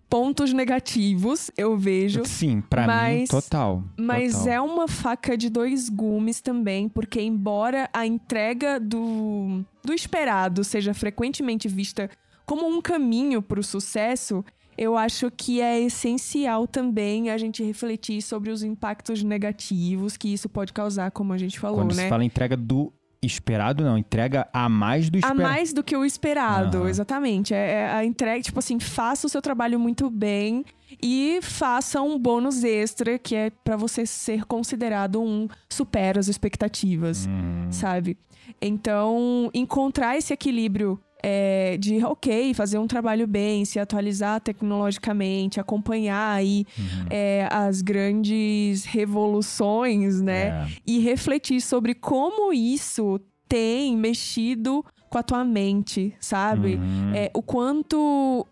[0.10, 2.24] pontos negativos, eu vejo.
[2.26, 3.84] Sim, pra mim, Mas- total.
[3.98, 4.48] Mas total.
[4.54, 10.94] é uma faca de dois gumes também, porque embora a entrega do, do esperado seja
[10.94, 12.10] frequentemente vista
[12.46, 14.46] como um caminho para o sucesso,
[14.78, 20.48] eu acho que é essencial também a gente refletir sobre os impactos negativos que isso
[20.48, 22.04] pode causar, como a gente falou, Quando né?
[22.04, 22.94] se fala entrega do
[23.26, 23.98] esperado, não.
[23.98, 25.42] Entrega a mais do A esperado.
[25.42, 26.90] mais do que o esperado, Aham.
[26.90, 27.54] exatamente.
[27.54, 30.64] É, é a entrega, tipo assim, faça o seu trabalho muito bem
[31.02, 37.26] e faça um bônus extra, que é pra você ser considerado um supera as expectativas,
[37.26, 37.72] Uhum.
[37.72, 38.18] sabe?
[38.62, 46.36] Então, encontrar esse equilíbrio é, de, ok, fazer um trabalho bem, se atualizar tecnologicamente, acompanhar
[46.36, 47.06] aí Uhum.
[47.10, 50.46] é, as grandes revoluções, né?
[50.48, 50.68] É.
[50.86, 56.76] e refletir sobre como isso tem mexido com a tua mente, sabe?
[56.76, 57.16] Uhum.
[57.16, 58.46] É, o quanto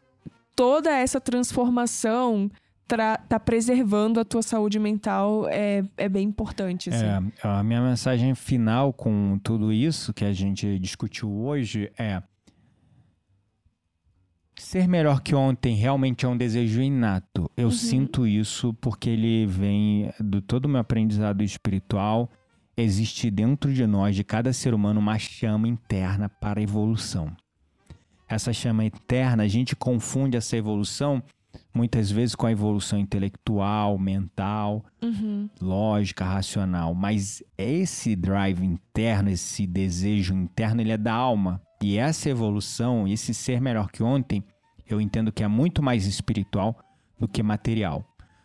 [0.56, 2.50] toda essa transformação
[2.88, 7.06] tra- tá preservando a tua saúde mental é, é bem importante, assim.
[7.06, 12.22] É, a minha mensagem final com tudo isso que a gente discutiu hoje é:
[14.64, 17.52] Ser melhor que ontem realmente é um desejo inato.
[17.56, 17.72] Eu Uhum.
[17.72, 22.30] sinto isso porque ele vem do todo o meu aprendizado espiritual.
[22.78, 27.36] Existe dentro de nós, de cada ser humano, uma chama interna para a evolução.
[28.28, 31.22] Essa chama eterna, a gente confunde essa evolução
[31.74, 35.50] muitas vezes com a evolução intelectual, mental, Uhum.
[35.62, 41.62] lógica, racional, mas esse drive interno, esse desejo interno, ele é da alma.
[41.84, 44.42] E essa evolução, esse ser melhor que ontem,
[44.94, 46.78] eu entendo que é muito mais espiritual
[47.20, 48.04] do que material.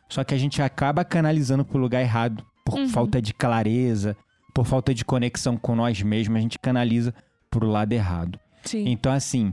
[0.08, 2.88] Só que a gente acaba canalizando para o lugar errado, por Uhum.
[2.88, 4.16] falta de clareza,
[4.54, 7.14] por falta de conexão com nós mesmos, a gente canaliza
[7.50, 8.38] para o lado errado.
[8.64, 8.88] Sim.
[8.88, 9.52] Então, assim,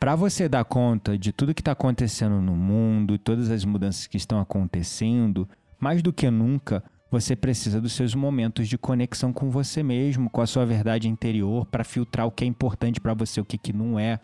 [0.00, 4.16] para você dar conta de tudo que está acontecendo no mundo, todas as mudanças que
[4.16, 9.82] estão acontecendo, mais do que nunca, você precisa dos seus momentos de conexão com você
[9.82, 13.44] mesmo, com a sua verdade interior, para filtrar o que é importante para você, o
[13.44, 14.18] que, que não é,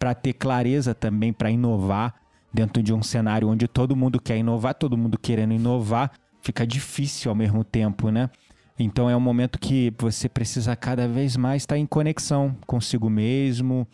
[0.00, 2.14] para ter clareza também, para inovar
[2.52, 6.10] dentro de um cenário onde todo mundo quer inovar, todo mundo querendo inovar,
[6.42, 8.30] fica difícil ao mesmo tempo, né?
[8.78, 13.86] Então é um momento que você precisa cada vez mais estar em conexão consigo mesmo,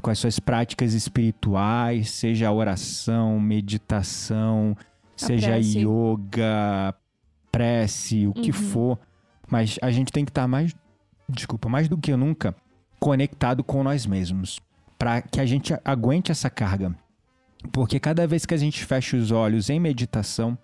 [0.00, 4.76] com as suas práticas espirituais, seja a oração, meditação,
[5.16, 5.80] seja prece.
[5.80, 6.94] yoga,
[7.50, 8.56] prece, o que Uhum.
[8.56, 8.98] for.
[9.50, 10.72] Mas a gente tem que estar mais,
[11.28, 12.54] desculpa, mais do que nunca
[13.00, 14.60] conectado com nós mesmos,
[15.02, 16.94] para que a gente aguente essa carga.
[17.72, 20.56] Porque cada vez que a gente fecha os olhos em meditação,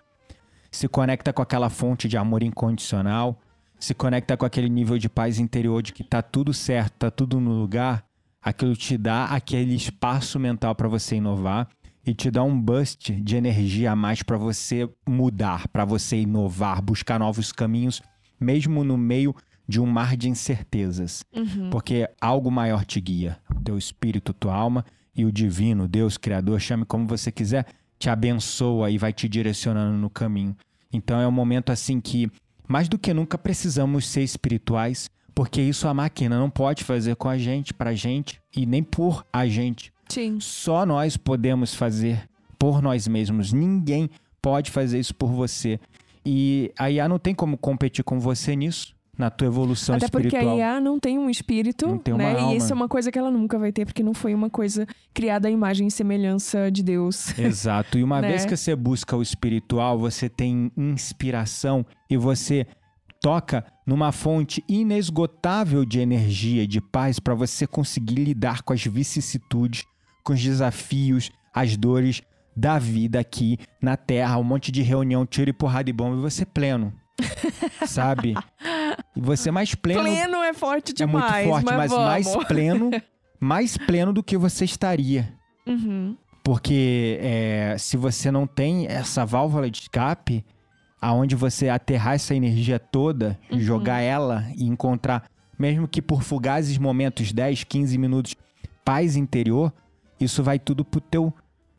[0.71, 3.37] se conecta com aquela fonte de amor incondicional,
[3.77, 7.37] se conecta com aquele nível de paz interior de que tá tudo certo, tá tudo
[7.37, 8.05] no lugar,
[8.41, 11.67] aquilo te dá aquele espaço mental para você inovar
[12.05, 16.81] e te dá um boost de energia a mais para você mudar, para você inovar,
[16.81, 18.01] buscar novos caminhos,
[18.39, 19.35] mesmo no meio
[19.69, 21.23] de um mar de incertezas.
[21.31, 21.69] Uhum.
[21.69, 24.83] Porque algo maior te guia, o teu espírito, tua alma
[25.15, 27.67] e o divino, Deus criador, chame como você quiser,
[27.99, 30.57] te abençoa e vai te direcionando no caminho.
[30.91, 32.31] Então é um momento assim que
[32.67, 37.29] mais do que nunca precisamos ser espirituais, porque isso a máquina não pode fazer com
[37.29, 39.93] a gente, pra gente e nem por a gente.
[40.09, 40.39] Sim.
[40.39, 43.53] Só nós podemos fazer por nós mesmos.
[43.53, 44.09] Ninguém
[44.41, 45.79] pode fazer isso por você.
[46.25, 50.27] E a IA não tem como competir com você nisso, na tua evolução Até porque
[50.27, 50.55] espiritual.
[50.55, 52.39] a IA não tem um espírito, Não tem uma né?
[52.39, 52.53] alma.
[52.53, 54.87] E isso é uma coisa que ela nunca vai ter, porque não foi uma coisa
[55.13, 57.37] criada à imagem e semelhança de Deus.
[57.37, 57.97] Exato.
[57.99, 58.29] E uma Né?
[58.29, 62.65] vez que você busca o espiritual, você tem inspiração e você
[63.21, 68.83] toca numa fonte inesgotável de energia e de paz para você conseguir lidar com as
[68.85, 69.83] vicissitudes,
[70.23, 72.21] com os desafios, as dores
[72.55, 76.21] da vida aqui na Terra, um monte de reunião, tiro e porrada e bomba, e
[76.21, 76.93] você pleno.
[77.87, 78.35] sabe?
[79.15, 82.91] E você mais pleno, Pleno é forte é muito demais, forte, mas, mas mais pleno,
[83.39, 85.33] mais pleno do que você estaria.
[85.65, 86.15] Uhum.
[86.43, 90.43] Porque é, se você não tem essa válvula de escape,
[91.01, 93.59] aonde você aterrar essa energia toda, Uhum.
[93.59, 95.25] jogar ela e encontrar,
[95.57, 98.35] mesmo que por fugazes momentos, 10, 15 minutos,
[98.83, 99.71] paz interior,
[100.19, 101.33] isso vai tudo pro teu,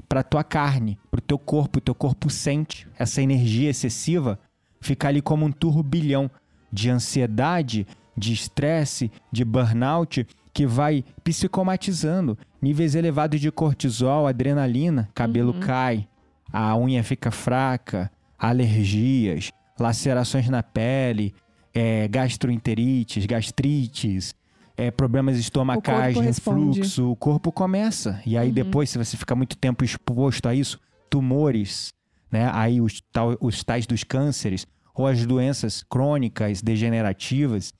[0.08, 4.38] pra tua carne, pro teu corpo, o teu corpo sente essa energia excessiva,
[4.80, 6.30] fica ali como um turbilhão
[6.72, 12.36] de ansiedade, de estresse, de burnout, que vai psicomatizando.
[12.60, 16.06] Níveis elevados de cortisol, adrenalina, cabelo cai,
[16.52, 21.34] a unha fica fraca, alergias, lacerações na pele,
[21.72, 24.34] é, gastroenterites, gastrites,
[24.76, 28.20] é, problemas estomacais, refluxo, o corpo começa.
[28.26, 31.92] E aí depois, se você ficar muito tempo exposto a isso, tumores,
[32.30, 32.50] né?
[32.52, 37.72] Aí os, tal, os tais dos cânceres ou as doenças crônicas, degenerativas.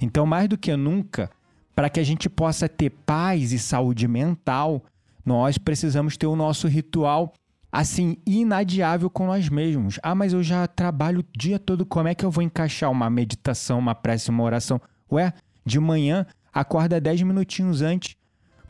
[0.00, 1.30] Então, mais do que nunca,
[1.74, 4.82] para que a gente possa ter paz e saúde mental,
[5.24, 7.32] nós precisamos ter o nosso ritual
[7.70, 9.98] assim inadiável com nós mesmos.
[10.02, 13.10] Ah, mas eu já trabalho o dia todo, como é que eu vou encaixar uma
[13.10, 14.80] meditação, uma prece, uma oração?
[15.10, 15.32] Ué,
[15.66, 18.16] de manhã acorda 10 minutinhos antes.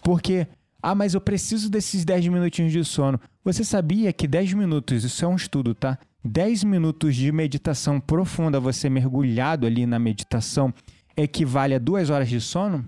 [0.03, 0.47] Porque
[0.87, 3.19] ah, mas eu preciso desses 10 minutinhos de sono.
[3.43, 5.99] Você sabia que 10 minutos, isso é um estudo, tá?
[6.23, 10.75] 10 minutos de meditação profunda, você mergulhado ali na meditação,
[11.17, 12.85] equivale a duas horas de sono?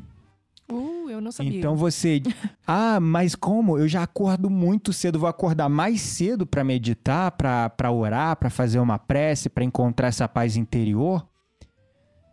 [0.70, 1.58] Uh, eu não sabia.
[1.58, 2.22] Então você.
[2.68, 3.78] Ah, mas como?
[3.78, 8.78] Eu já acordo muito cedo, vou acordar mais cedo para meditar, para orar, para fazer
[8.78, 11.26] uma prece, para encontrar essa paz interior?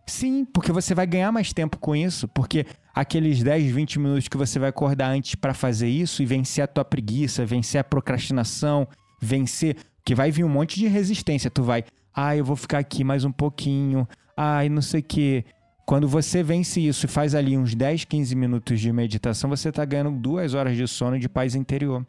[0.06, 4.38] Sim, porque você vai ganhar mais tempo com isso, porque aqueles 10, 20 minutos que
[4.38, 8.88] você vai acordar antes para fazer isso e vencer a tua preguiça, vencer a procrastinação,
[9.22, 13.04] vencer que vai vir um monte de resistência, tu vai, ah, eu vou ficar aqui
[13.04, 15.45] mais um pouquinho, ai, não sei o quê.
[15.86, 19.84] Quando você vence isso e faz ali uns 10, 15 minutos de meditação, você tá
[19.86, 22.06] ganhando duas horas de sono de paz interior.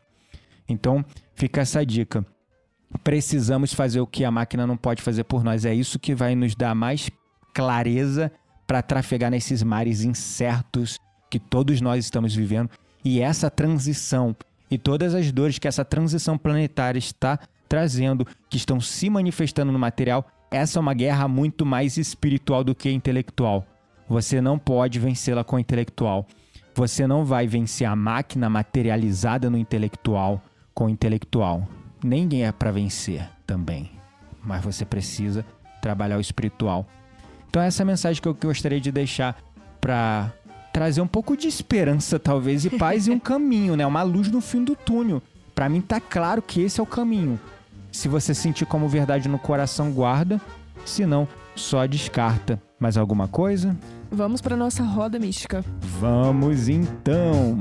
[0.68, 2.24] Então, fica essa dica.
[3.02, 5.64] Precisamos fazer o que a máquina não pode fazer por nós.
[5.64, 7.10] É isso que vai nos dar mais
[7.54, 8.30] clareza
[8.66, 10.98] para trafegar nesses mares incertos
[11.30, 12.68] que todos nós estamos vivendo.
[13.04, 14.36] E essa transição
[14.70, 17.38] e todas as dores que essa transição planetária está
[17.68, 22.74] trazendo, que estão se manifestando no material, essa é uma guerra muito mais espiritual do
[22.74, 23.66] que intelectual.
[24.08, 26.26] Você não pode vencê-la com o intelectual.
[26.74, 30.42] Você não vai vencer a máquina materializada no intelectual
[30.74, 31.68] com o intelectual.
[32.02, 33.90] Ninguém é para vencer também,
[34.42, 35.44] mas você precisa
[35.80, 36.86] trabalhar o espiritual.
[37.54, 39.40] Então essa é a mensagem que eu gostaria de deixar
[39.80, 40.32] para
[40.72, 43.86] trazer um pouco de esperança talvez e paz e um caminho, né?
[43.86, 45.22] Uma luz no fim do túnel.
[45.54, 47.38] Para mim tá claro que esse é o caminho.
[47.92, 50.40] Se você sentir como verdade no coração, guarda.
[50.84, 52.60] Se não, só descarta.
[52.76, 53.76] Mais alguma coisa?
[54.10, 55.64] Vamos para nossa roda mística.
[56.00, 57.60] Vamos então.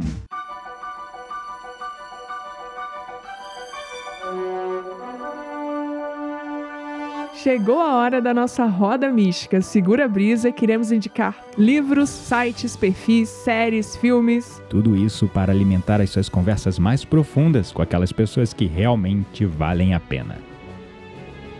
[7.43, 9.61] Chegou a hora da nossa roda mística.
[9.61, 14.61] Segura a brisa, queremos indicar livros, sites, perfis, séries, filmes.
[14.69, 19.93] Tudo isso para alimentar as suas conversas mais profundas com aquelas pessoas que realmente valem
[19.93, 20.37] a pena.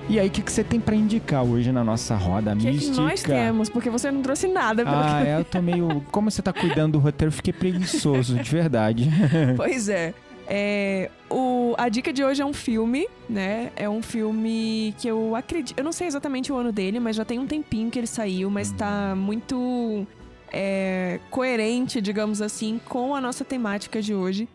[0.08, 2.92] E aí, o que, que você tem para indicar hoje na nossa roda que mística?
[2.94, 3.70] O que nós temos?
[3.70, 4.86] Porque você não trouxe nada.
[4.86, 5.28] Pelo ah, que...
[5.28, 6.02] é, eu tô meio...
[6.12, 9.10] Como você tá cuidando do roteiro, eu fiquei preguiçoso, de verdade.
[9.58, 10.14] pois é.
[10.56, 13.72] É, o, a dica de hoje é um filme, né?
[13.76, 15.76] É um filme que eu acredito.
[15.76, 18.52] Eu não sei exatamente o ano dele, mas já tem um tempinho que ele saiu,
[18.52, 20.06] mas tá muito
[20.52, 24.48] é, coerente, digamos assim, com a nossa temática de hoje.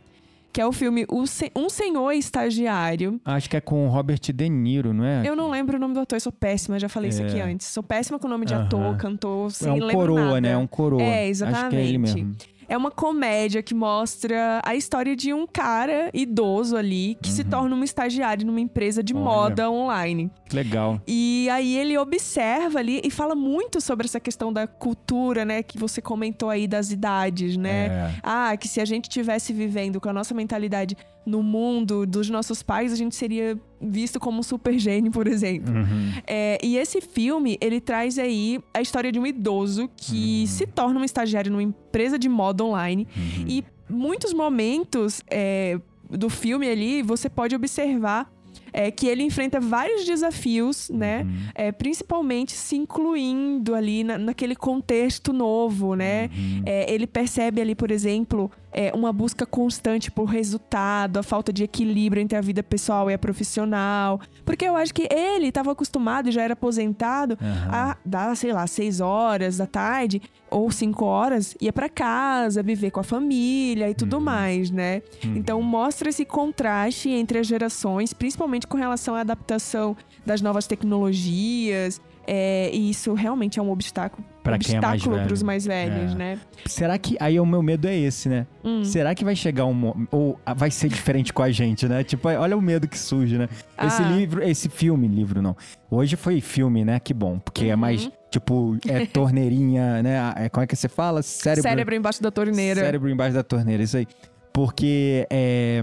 [0.53, 3.20] Que é o filme Um Senhor Estagiário.
[3.24, 5.22] Acho que é com o Robert De Niro, não é?
[5.26, 7.12] Eu não lembro o nome do ator, sou péssima, já falei é.
[7.12, 7.66] isso aqui antes.
[7.66, 8.66] Sou péssima com o nome de uh -huh.
[8.66, 10.40] ator, cantor, sem é um coroa, nada.
[10.40, 10.51] né?
[10.53, 11.03] É um coroa.
[11.03, 11.61] É, exatamente.
[11.61, 12.36] Acho que é ele mesmo.
[12.69, 17.37] É uma comédia que mostra a história de um cara idoso ali que uhum.
[17.37, 19.25] se torna um estagiário numa empresa de Olha.
[19.25, 20.31] moda online.
[20.53, 21.01] Legal.
[21.07, 25.62] E aí ele observa ali e fala muito sobre essa questão da cultura, né?
[25.62, 27.87] Que você comentou aí das idades, né?
[27.87, 28.14] É.
[28.23, 30.97] Ah, que se a gente tivesse vivendo com a nossa mentalidade
[31.29, 35.72] no mundo dos nossos pais, a gente seria visto como um super gênio, por exemplo.
[35.74, 36.12] Uhum.
[36.26, 40.47] É, e esse filme, ele traz aí a história de um idoso que uhum.
[40.47, 43.07] se torna um estagiário numa empresa de moda online.
[43.16, 43.45] Uhum.
[43.47, 48.33] E muitos momentos é, do filme ali, você pode observar
[48.72, 51.22] é que ele enfrenta vários desafios, né?
[51.22, 51.37] Uhum.
[51.55, 56.31] É, principalmente se incluindo ali na, naquele contexto novo, né?
[56.33, 56.62] Uhum.
[56.66, 61.64] É, ele percebe ali, por exemplo, é, uma busca constante por resultado, a falta de
[61.64, 64.21] equilíbrio entre a vida pessoal e a profissional.
[64.45, 67.73] Porque eu acho que ele estava acostumado e já era aposentado uhum.
[67.73, 72.91] a dar, sei lá, seis horas da tarde ou cinco horas, ia para casa, viver
[72.91, 74.23] com a família e tudo uhum.
[74.23, 75.03] mais, né?
[75.25, 75.37] Uhum.
[75.37, 82.01] Então mostra esse contraste entre as gerações, principalmente com relação à adaptação das novas tecnologias.
[82.31, 86.14] É, e isso realmente é um obstáculo pra obstáculo é para os mais velhos, é.
[86.14, 86.39] né?
[86.66, 88.47] Será que aí o meu medo é esse, né?
[88.62, 88.85] Hum.
[88.85, 92.05] Será que vai chegar um ou vai ser diferente com a gente, né?
[92.05, 93.49] Tipo, olha o medo que surge, né?
[93.79, 93.87] Ah.
[93.87, 95.57] Esse livro, esse filme, livro não.
[95.91, 97.01] Hoje foi filme, né?
[97.01, 97.72] Que bom, porque uhum.
[97.72, 100.35] é mais tipo é torneirinha, né?
[100.37, 101.22] É, como é que você fala?
[101.22, 101.62] Cérebro.
[101.62, 102.81] Cérebro embaixo da torneira.
[102.83, 104.07] Cérebro embaixo da torneira, isso aí.
[104.53, 105.83] Porque é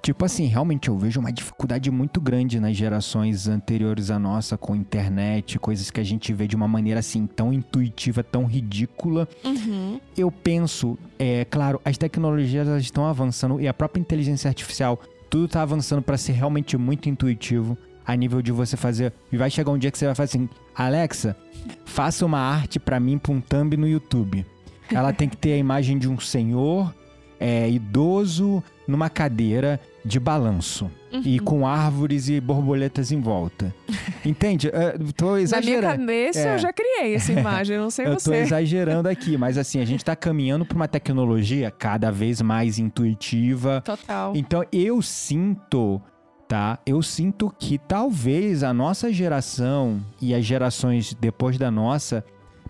[0.00, 4.74] Tipo assim, realmente eu vejo uma dificuldade muito grande nas gerações anteriores à nossa com
[4.74, 9.28] internet, coisas que a gente vê de uma maneira assim tão intuitiva, tão ridícula.
[9.44, 10.00] Uhum.
[10.16, 15.62] Eu penso, é claro, as tecnologias estão avançando e a própria inteligência artificial, tudo está
[15.62, 17.76] avançando para ser realmente muito intuitivo
[18.06, 19.12] a nível de você fazer.
[19.30, 21.36] E vai chegar um dia que você vai fazer assim, Alexa,
[21.84, 24.46] faça uma arte para mim para um thumb no YouTube.
[24.90, 26.94] Ela tem que ter a imagem de um senhor
[27.38, 29.78] é, idoso numa cadeira
[30.08, 30.90] de balanço.
[31.12, 31.22] Uhum.
[31.24, 33.74] E com árvores e borboletas em volta.
[34.24, 34.70] Entende?
[35.16, 35.82] Tô exagerando.
[35.82, 36.54] Na minha cabeça é.
[36.54, 38.30] eu já criei essa imagem, eu não sei eu você.
[38.30, 42.42] Eu tô exagerando aqui, mas assim, a gente tá caminhando para uma tecnologia cada vez
[42.42, 43.82] mais intuitiva.
[43.84, 44.32] Total.
[44.34, 46.00] Então eu sinto,
[46.48, 46.78] tá?
[46.84, 52.24] Eu sinto que talvez a nossa geração e as gerações depois da nossa,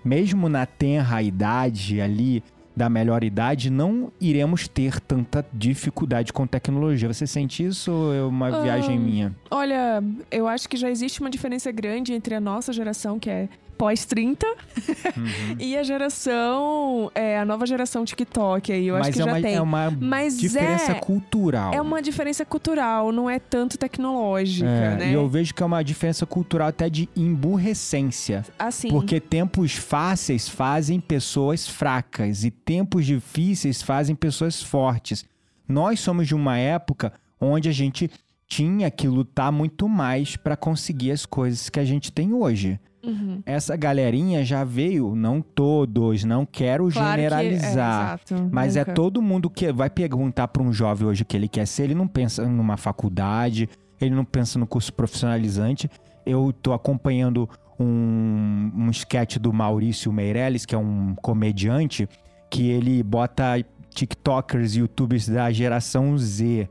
[0.05, 2.43] mesmo na tenra idade ali,
[2.79, 7.13] da melhor idade, não iremos ter tanta dificuldade com tecnologia.
[7.13, 9.35] Você sente isso ou é uma viagem minha?
[9.51, 13.49] Olha, eu acho que já existe uma diferença grande entre a nossa geração, que é
[13.79, 15.57] pós-30 uhum.
[15.59, 19.31] e a geração, é, a nova geração TikTok aí, eu Mas acho que é já
[19.31, 19.55] uma, tem.
[19.55, 21.73] É uma Mas diferença é, cultural.
[21.73, 25.11] É uma diferença cultural, não é tanto tecnológica, é, né?
[25.11, 28.45] E eu vejo que é uma diferença cultural até de emburrecência.
[28.59, 28.89] Assim.
[28.89, 35.25] Porque tempos fáceis fazem pessoas fracas e tempos difíceis fazem pessoas fortes.
[35.67, 38.11] Nós somos de uma época onde a gente
[38.47, 42.79] tinha que lutar muito mais para conseguir as coisas que a gente tem hoje.
[43.03, 43.41] Uhum.
[43.47, 47.65] Essa galerinha já veio, não todos, não quero Claro que- generalizar.
[47.65, 48.93] é, exato, Mas é nunca.
[48.93, 51.95] todo mundo que vai perguntar para um jovem hoje o que ele quer ser, ele
[51.95, 53.67] não pensa numa faculdade,
[53.99, 55.89] ele não pensa no curso profissionalizante.
[56.27, 57.49] Eu tô acompanhando
[57.81, 62.07] um, um sketch do Maurício Meirelles, que é um comediante,
[62.51, 66.69] que ele bota TikTokers e YouTubers da geração Z.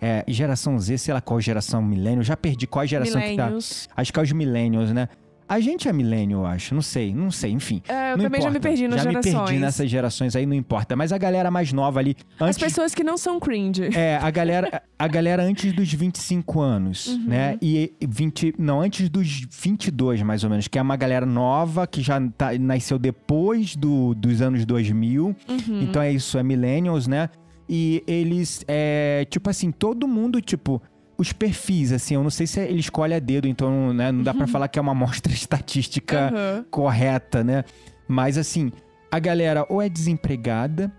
[0.00, 3.50] É, geração Z, sei lá qual geração, milênio, já perdi qual geração que tá.
[3.96, 5.08] Acho que é os millennials, né?
[5.50, 6.74] A gente é milênio, eu acho.
[6.76, 7.82] Não sei, não sei, enfim.
[7.88, 8.60] É, eu também já me importa.
[8.60, 9.34] perdi nas já gerações.
[9.34, 10.94] me perdi nessas gerações aí, não importa.
[10.94, 13.90] Mas a galera mais nova ali, As antes pessoas que não são cringe.
[13.96, 17.24] é, a galera, a galera antes dos 25 anos, Uhum.
[17.26, 17.58] né?
[17.60, 22.00] E 20, não, antes dos 22, mais ou menos, que é uma galera nova que
[22.00, 25.34] já tá- nasceu depois do, dos anos 2000.
[25.48, 25.82] Uhum.
[25.82, 27.28] Então é isso, é millennials, né?
[27.68, 30.82] E eles, é, tipo assim, todo mundo, tipo,
[31.20, 34.32] os perfis, assim, eu não sei se ele escolhe a dedo, então né, não dá
[34.32, 36.64] pra falar que é uma amostra estatística Aham.
[36.70, 37.62] correta, né?
[38.08, 38.72] Mas assim,
[39.10, 40.90] a galera ou é desempregada,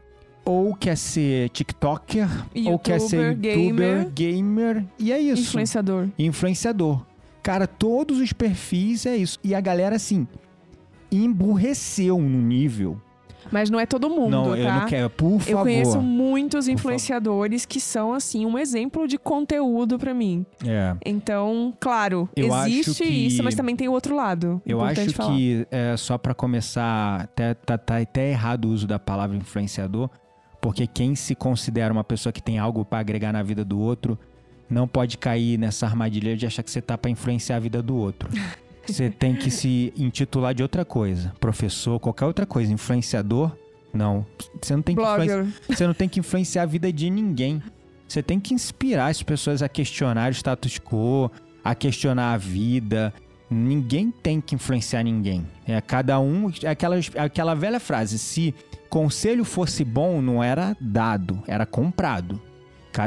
[0.46, 2.28] ou quer ser TikToker,
[2.68, 5.42] ou quer ser Youtuber, youtuber, gamer, e é isso.
[5.42, 6.08] Influenciador.
[6.20, 7.04] Influenciador.
[7.42, 9.40] Cara, todos os perfis é isso.
[9.44, 10.28] E a galera, assim,
[11.12, 13.02] emburreceu no nível.
[13.52, 14.58] Mas não é todo mundo, não, tá?
[14.58, 15.52] eu não quero, por favor.
[15.52, 20.46] Eu conheço muitos influenciadores que são, assim, um exemplo de conteúdo pra mim.
[20.66, 20.96] É.
[21.06, 24.62] Então, claro, Eu existe que- isso, mas também tem o outro lado.
[24.66, 25.36] Eu acho falar.
[25.36, 30.10] que, é, só pra começar, até, tá, tá até errado o uso da palavra influenciador,
[30.62, 34.18] porque quem se considera uma pessoa que tem algo pra agregar na vida do outro,
[34.70, 37.96] não pode cair nessa armadilha de achar que você tá pra influenciar a vida do
[37.96, 38.30] outro.
[38.86, 41.34] Você tem que se intitular de outra coisa.
[41.40, 42.72] Professor, qualquer outra coisa.
[42.74, 43.52] Influenciador,
[43.94, 44.26] não.
[44.62, 45.38] Você não tem que influenciar.
[45.38, 45.54] Blogger.
[45.68, 47.62] Você não tem que influenciar a vida de ninguém.
[48.08, 51.32] Você tem que inspirar as pessoas a questionar o status quo,
[51.64, 53.14] a questionar a vida.
[53.50, 55.46] Ninguém tem que influenciar ninguém.
[55.68, 56.52] É cada um.
[56.64, 58.54] É aquela, aquela velha frase: se
[58.90, 62.42] conselho fosse bom, não era dado, era comprado.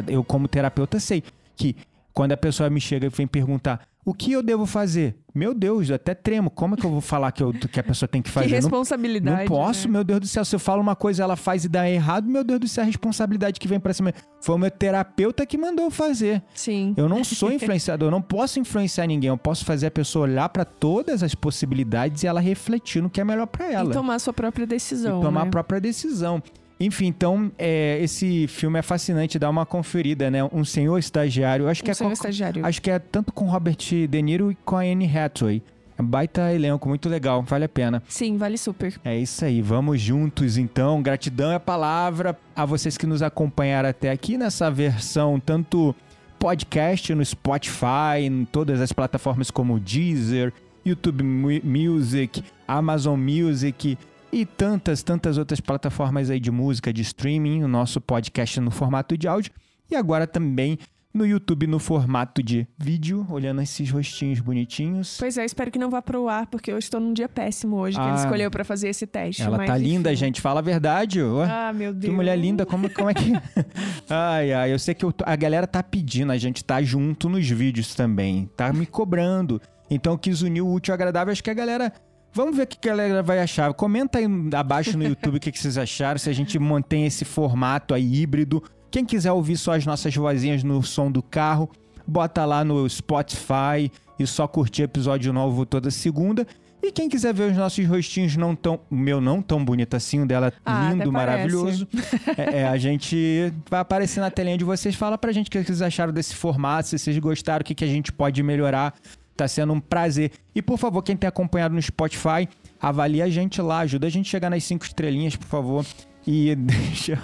[0.07, 1.23] Eu, como terapeuta, sei
[1.55, 1.77] que
[2.13, 5.89] quando a pessoa me chega e vem perguntar o que eu devo fazer, meu Deus,
[5.89, 6.51] eu até tremo.
[6.51, 8.49] Como é que eu vou falar que, eu- que a pessoa tem que Que fazer?
[8.49, 9.41] Não responsabilidade.
[9.41, 9.93] não posso, né?
[9.95, 10.45] meu Deus do céu.
[10.45, 12.87] Se eu falo uma coisa ela faz e dá errado, meu Deus do céu, a
[12.87, 14.13] responsabilidade que vem pra cima.
[14.41, 16.43] Foi o meu terapeuta que mandou eu fazer.
[16.55, 16.95] Sim.
[16.97, 19.29] Eu não sou influenciador, eu não posso influenciar ninguém.
[19.29, 23.21] Eu posso fazer a pessoa olhar pra todas as possibilidades e ela refletir no que
[23.21, 23.91] é melhor pra ela.
[23.91, 25.21] E tomar sua própria decisão.
[25.21, 25.49] E tomar né?
[25.49, 26.43] a própria decisão.
[26.85, 30.45] Enfim, então, é, esse filme é fascinante, dá uma conferida, né?
[30.53, 32.65] Um senhor estagiário, acho que Um é senhor com- estagiário.
[32.67, 33.77] Acho que é tanto com Robert
[34.09, 35.63] De Niro e com a Anne Hathaway.
[35.97, 38.03] É baita elenco, muito legal, vale a pena.
[38.09, 38.95] Sim, vale super.
[39.05, 41.01] É isso aí, vamos juntos então.
[41.01, 45.95] Gratidão é a palavra a vocês que nos acompanharam até aqui nessa versão, tanto
[46.39, 50.53] podcast no Spotify, em todas as plataformas como Deezer,
[50.85, 53.97] YouTube Mu- Music, Amazon Music
[54.35, 59.17] e tantas, tantas outras plataformas aí de música, de streaming, o nosso podcast no formato
[59.17, 59.53] de áudio
[59.91, 60.79] e agora também
[61.13, 65.17] no YouTube no formato de vídeo, olhando esses rostinhos bonitinhos.
[65.17, 67.97] Pois é, espero que não vá pro ar, porque eu estou num dia péssimo hoje
[67.97, 68.09] que Ah.
[68.09, 69.41] ele escolheu pra fazer esse teste.
[69.43, 70.19] Ela mas tá linda, enfim.
[70.19, 71.21] gente, fala a verdade.
[71.49, 72.11] Ah, meu Deus.
[72.11, 73.31] Que mulher linda, como, como é que.
[74.11, 77.29] ai, ai, eu sei que eu tô- a galera tá pedindo, a gente tá junto
[77.29, 79.63] nos vídeos também, tá me cobrando.
[79.89, 81.93] Então eu quis unir o útil ao agradável, acho que a galera.
[82.35, 83.73] Vamos ver o que a galera vai achar.
[83.75, 87.25] Comenta aí abaixo no YouTube o que, que vocês acharam, se a gente mantém esse
[87.25, 88.61] formato aí híbrido.
[88.91, 91.71] Quem quiser ouvir só as nossas vozinhas no som do carro,
[92.05, 96.45] bota lá no Spotify e só curtir episódio novo toda segunda.
[96.83, 98.81] E quem quiser ver os nossos rostinhos não tão.
[98.91, 101.89] O meu não tão bonito assim, o dela Ah, lindo, maravilhoso.
[102.37, 104.95] É, é, a gente vai aparecer na telinha de vocês.
[104.95, 107.85] Fala pra gente o que vocês acharam desse formato, se vocês gostaram, o que, que
[107.85, 108.93] a gente pode melhorar.
[109.37, 110.31] Tá sendo um prazer.
[110.55, 112.49] E por favor, quem tem acompanhado no Spotify,
[112.81, 115.85] avalie a gente lá, ajuda a gente a chegar nas cinco estrelinhas, por favor.
[116.27, 117.19] E deixa,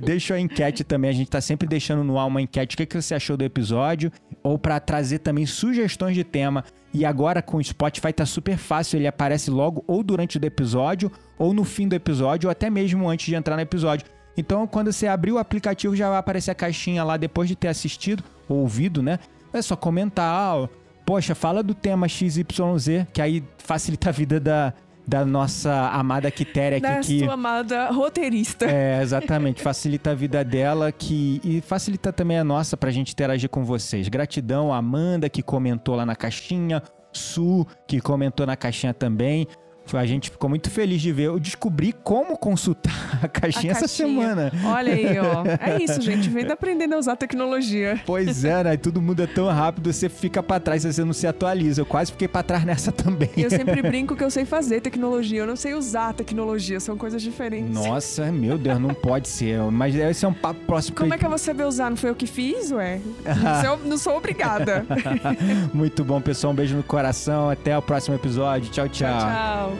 [0.00, 1.10] deixa a enquete também.
[1.10, 2.74] A gente tá sempre deixando no ar uma enquete.
[2.74, 4.10] O que, que você achou do episódio?
[4.42, 6.64] Ou pra trazer também sugestões de tema.
[6.92, 8.96] E agora com o Spotify tá super fácil.
[8.96, 13.08] Ele aparece logo ou durante o episódio, ou no fim do episódio, ou até mesmo
[13.08, 14.06] antes de entrar no episódio.
[14.36, 17.68] Então, quando você abrir o aplicativo, já vai aparecer a caixinha lá depois de ter
[17.68, 19.18] assistido ou ouvido, né?
[19.52, 20.68] É só comentar, ah,
[21.10, 22.46] poxa, fala do tema XYZ,
[23.12, 24.72] que aí facilita a vida da,
[25.04, 26.86] da nossa amada Quitéria aqui.
[26.86, 27.18] Da que...
[27.24, 28.66] sua amada roteirista.
[28.66, 29.60] É, exatamente.
[29.60, 34.08] Facilita a vida dela que e facilita também a nossa pra gente interagir com vocês.
[34.08, 36.80] Gratidão, a Amanda que comentou lá na caixinha,
[37.12, 39.48] Su que comentou na caixinha também.
[39.96, 41.24] A gente ficou muito feliz de ver.
[41.24, 44.52] Eu descobri como consultar a caixinha, a essa semana.
[44.64, 45.40] Olha aí, ó.
[45.60, 46.28] É isso, gente.
[46.28, 48.00] Vem aprendendo a usar tecnologia.
[48.06, 48.76] Pois é, né?
[48.76, 51.80] Tudo muda tão rápido, você fica para trás, você não se atualiza.
[51.82, 53.30] Eu quase fiquei para trás nessa também.
[53.36, 57.22] Eu sempre brinco que eu sei fazer tecnologia, eu não sei usar tecnologia, são coisas
[57.22, 57.72] diferentes.
[57.72, 59.60] Nossa, meu Deus, não pode ser.
[59.70, 60.96] Mas esse é um papo próximo.
[60.96, 61.90] Como é que eu vou saber usar?
[61.90, 63.00] Não foi eu que fiz, ué?
[63.84, 64.84] não sou obrigada.
[65.72, 66.52] Muito bom, pessoal.
[66.52, 67.50] Um beijo no coração.
[67.50, 68.70] Até o próximo episódio.
[68.70, 68.88] tchau.
[68.88, 69.08] tchau.
[69.08, 69.79] tchau, tchau.